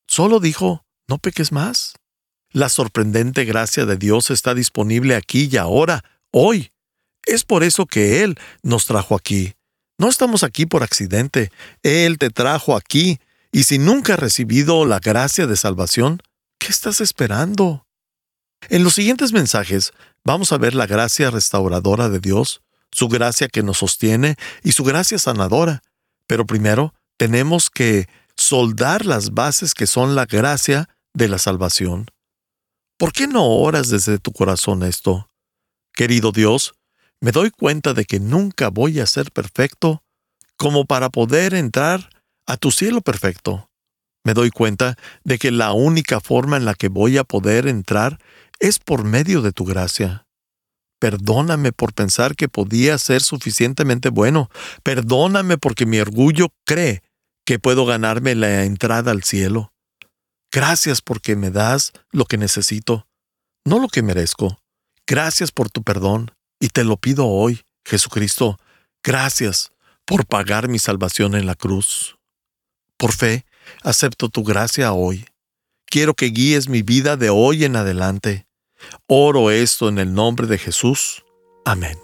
Solo 0.07 0.39
dijo, 0.39 0.86
no 1.07 1.17
peques 1.17 1.51
más. 1.51 1.95
La 2.51 2.69
sorprendente 2.69 3.45
gracia 3.45 3.86
de 3.86 3.97
Dios 3.97 4.29
está 4.29 4.53
disponible 4.53 5.15
aquí 5.15 5.49
y 5.51 5.57
ahora, 5.57 6.03
hoy. 6.31 6.72
Es 7.25 7.43
por 7.43 7.63
eso 7.63 7.86
que 7.86 8.23
Él 8.23 8.38
nos 8.62 8.86
trajo 8.86 9.15
aquí. 9.15 9.53
No 9.97 10.09
estamos 10.09 10.43
aquí 10.43 10.65
por 10.65 10.83
accidente. 10.83 11.51
Él 11.81 12.17
te 12.17 12.29
trajo 12.29 12.75
aquí. 12.75 13.19
Y 13.51 13.63
si 13.63 13.77
nunca 13.77 14.13
has 14.13 14.19
recibido 14.19 14.86
la 14.86 14.99
gracia 14.99 15.47
de 15.47 15.55
salvación, 15.55 16.21
¿qué 16.59 16.67
estás 16.67 17.01
esperando? 17.01 17.86
En 18.69 18.83
los 18.83 18.95
siguientes 18.95 19.31
mensajes 19.33 19.93
vamos 20.23 20.51
a 20.51 20.57
ver 20.57 20.73
la 20.73 20.88
gracia 20.88 21.29
restauradora 21.29 22.09
de 22.09 22.19
Dios, 22.19 22.62
su 22.91 23.07
gracia 23.07 23.47
que 23.47 23.63
nos 23.63 23.79
sostiene 23.79 24.36
y 24.63 24.71
su 24.71 24.83
gracia 24.83 25.19
sanadora. 25.19 25.83
Pero 26.27 26.45
primero 26.45 26.93
tenemos 27.17 27.69
que 27.69 28.07
soldar 28.36 29.05
las 29.05 29.33
bases 29.33 29.73
que 29.73 29.88
son 29.88 30.15
la 30.15 30.25
gracia 30.25 30.89
de 31.13 31.27
la 31.27 31.38
salvación. 31.38 32.07
¿Por 32.97 33.12
qué 33.12 33.27
no 33.27 33.45
oras 33.45 33.89
desde 33.89 34.17
tu 34.17 34.31
corazón 34.31 34.83
esto? 34.83 35.27
Querido 35.93 36.31
Dios, 36.31 36.73
me 37.23 37.31
doy 37.31 37.51
cuenta 37.51 37.93
de 37.93 38.03
que 38.03 38.19
nunca 38.19 38.67
voy 38.67 38.99
a 38.99 39.05
ser 39.05 39.31
perfecto 39.31 40.03
como 40.57 40.83
para 40.83 41.09
poder 41.09 41.53
entrar 41.53 42.09
a 42.45 42.57
tu 42.57 42.69
cielo 42.69 42.99
perfecto. 42.99 43.69
Me 44.25 44.33
doy 44.33 44.49
cuenta 44.49 44.97
de 45.23 45.39
que 45.39 45.49
la 45.49 45.71
única 45.71 46.19
forma 46.19 46.57
en 46.57 46.65
la 46.65 46.73
que 46.73 46.89
voy 46.89 47.17
a 47.17 47.23
poder 47.23 47.69
entrar 47.69 48.19
es 48.59 48.77
por 48.77 49.05
medio 49.05 49.41
de 49.41 49.53
tu 49.53 49.63
gracia. 49.63 50.27
Perdóname 50.99 51.71
por 51.71 51.93
pensar 51.93 52.36
que 52.36 52.49
podía 52.49 52.97
ser 52.97 53.21
suficientemente 53.21 54.09
bueno. 54.09 54.49
Perdóname 54.83 55.57
porque 55.57 55.86
mi 55.86 56.01
orgullo 56.01 56.49
cree 56.65 57.03
que 57.45 57.57
puedo 57.57 57.86
ganarme 57.86 58.36
la 58.36 58.65
entrada 58.65 59.12
al 59.12 59.23
cielo. 59.23 59.71
Gracias 60.51 61.01
porque 61.01 61.38
me 61.38 61.51
das 61.51 61.93
lo 62.12 62.25
que 62.25 62.38
necesito, 62.38 63.07
no 63.65 63.79
lo 63.79 63.88
que 63.88 64.01
merezco. 64.03 64.59
Gracias 65.07 65.53
por 65.53 65.69
tu 65.69 65.83
perdón, 65.83 66.29
y 66.63 66.69
te 66.69 66.86
lo 66.86 66.95
pido 66.95 67.28
hoy, 67.28 67.60
Jesucristo. 67.84 68.58
Gracias 69.04 69.73
por 70.06 70.26
pagar 70.26 70.69
mi 70.69 70.80
salvación 70.80 71.36
en 71.36 71.45
la 71.45 71.56
cruz. 71.56 72.15
Por 72.95 73.12
fe, 73.12 73.45
acepto 73.82 74.30
tu 74.30 74.45
gracia 74.45 74.93
hoy. 74.93 75.26
Quiero 75.86 76.13
que 76.13 76.28
guíes 76.28 76.69
mi 76.69 76.82
vida 76.82 77.17
de 77.17 77.30
hoy 77.30 77.65
en 77.65 77.76
adelante. 77.76 78.47
Oro 79.08 79.52
esto 79.52 79.89
en 79.89 79.99
el 79.99 80.13
nombre 80.13 80.47
de 80.47 80.58
Jesús. 80.58 81.26
Amén. 81.65 81.97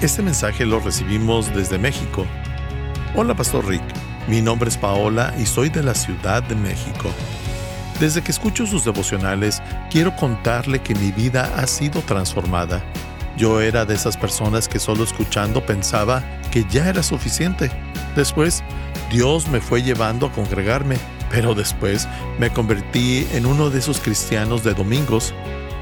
Este 0.00 0.22
mensaje 0.22 0.64
lo 0.64 0.80
recibimos 0.80 1.54
desde 1.54 1.78
México. 1.78 2.26
Hola, 3.14 3.34
pastor 3.34 3.66
Rick. 3.66 3.82
Mi 4.28 4.40
nombre 4.40 4.68
es 4.68 4.76
Paola 4.76 5.34
y 5.38 5.46
soy 5.46 5.70
de 5.70 5.82
la 5.82 5.94
Ciudad 5.94 6.42
de 6.42 6.54
México. 6.54 7.10
Desde 7.98 8.22
que 8.22 8.30
escucho 8.30 8.66
sus 8.66 8.84
devocionales, 8.84 9.62
quiero 9.90 10.14
contarle 10.16 10.80
que 10.80 10.94
mi 10.94 11.10
vida 11.10 11.52
ha 11.56 11.66
sido 11.66 12.00
transformada. 12.00 12.82
Yo 13.36 13.60
era 13.60 13.84
de 13.84 13.94
esas 13.94 14.16
personas 14.16 14.68
que 14.68 14.78
solo 14.78 15.04
escuchando 15.04 15.64
pensaba 15.64 16.22
que 16.50 16.64
ya 16.68 16.88
era 16.88 17.02
suficiente. 17.02 17.70
Después, 18.16 18.62
Dios 19.10 19.48
me 19.48 19.60
fue 19.60 19.82
llevando 19.82 20.26
a 20.26 20.32
congregarme, 20.32 20.96
pero 21.30 21.54
después 21.54 22.08
me 22.38 22.50
convertí 22.50 23.26
en 23.32 23.46
uno 23.46 23.70
de 23.70 23.78
esos 23.78 24.00
cristianos 24.00 24.64
de 24.64 24.74
domingos. 24.74 25.32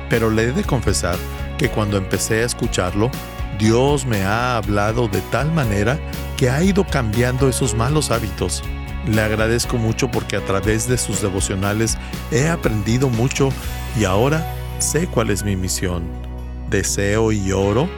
Pero 0.08 0.30
le 0.30 0.44
he 0.44 0.52
de 0.52 0.64
confesar 0.64 1.16
que 1.58 1.68
cuando 1.68 1.96
empecé 1.96 2.42
a 2.42 2.46
escucharlo, 2.46 3.10
Dios 3.58 4.06
me 4.06 4.22
ha 4.22 4.56
hablado 4.56 5.08
de 5.08 5.20
tal 5.32 5.52
manera 5.52 5.98
que 6.36 6.48
ha 6.48 6.62
ido 6.62 6.86
cambiando 6.86 7.48
esos 7.48 7.74
malos 7.74 8.10
hábitos. 8.10 8.62
Le 9.06 9.20
agradezco 9.20 9.78
mucho 9.78 10.10
porque 10.10 10.36
a 10.36 10.44
través 10.44 10.86
de 10.86 10.98
sus 10.98 11.20
devocionales 11.20 11.98
he 12.30 12.48
aprendido 12.48 13.08
mucho 13.08 13.50
y 13.98 14.04
ahora 14.04 14.54
sé 14.78 15.06
cuál 15.06 15.30
es 15.30 15.42
mi 15.42 15.56
misión. 15.56 16.27
Deseo 16.70 17.32
y 17.32 17.52
oro 17.52 17.88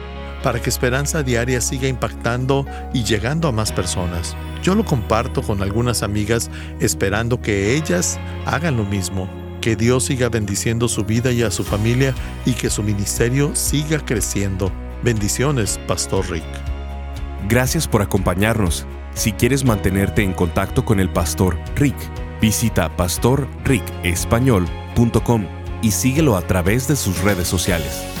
para 0.43 0.61
que 0.61 0.69
Esperanza 0.69 1.23
Diaria 1.23 1.61
siga 1.61 1.87
impactando 1.87 2.65
y 2.93 3.03
llegando 3.03 3.47
a 3.47 3.51
más 3.51 3.71
personas. 3.71 4.35
Yo 4.63 4.75
lo 4.75 4.85
comparto 4.85 5.41
con 5.41 5.61
algunas 5.61 6.03
amigas 6.03 6.49
esperando 6.79 7.41
que 7.41 7.75
ellas 7.75 8.19
hagan 8.45 8.77
lo 8.77 8.83
mismo. 8.83 9.29
Que 9.61 9.75
Dios 9.75 10.05
siga 10.05 10.29
bendiciendo 10.29 10.87
su 10.87 11.03
vida 11.03 11.31
y 11.31 11.43
a 11.43 11.51
su 11.51 11.63
familia 11.63 12.15
y 12.45 12.53
que 12.53 12.69
su 12.69 12.81
ministerio 12.81 13.55
siga 13.55 14.03
creciendo. 14.03 14.71
Bendiciones, 15.03 15.79
Pastor 15.87 16.29
Rick. 16.29 16.43
Gracias 17.47 17.87
por 17.87 18.01
acompañarnos. 18.01 18.87
Si 19.13 19.33
quieres 19.33 19.65
mantenerte 19.65 20.23
en 20.23 20.33
contacto 20.33 20.85
con 20.85 20.99
el 20.99 21.11
pastor 21.11 21.57
Rick, 21.75 21.95
visita 22.39 22.95
pastorricespañol.com 22.95 25.45
y 25.81 25.91
síguelo 25.91 26.37
a 26.37 26.41
través 26.41 26.87
de 26.87 26.95
sus 26.95 27.21
redes 27.21 27.47
sociales. 27.47 28.20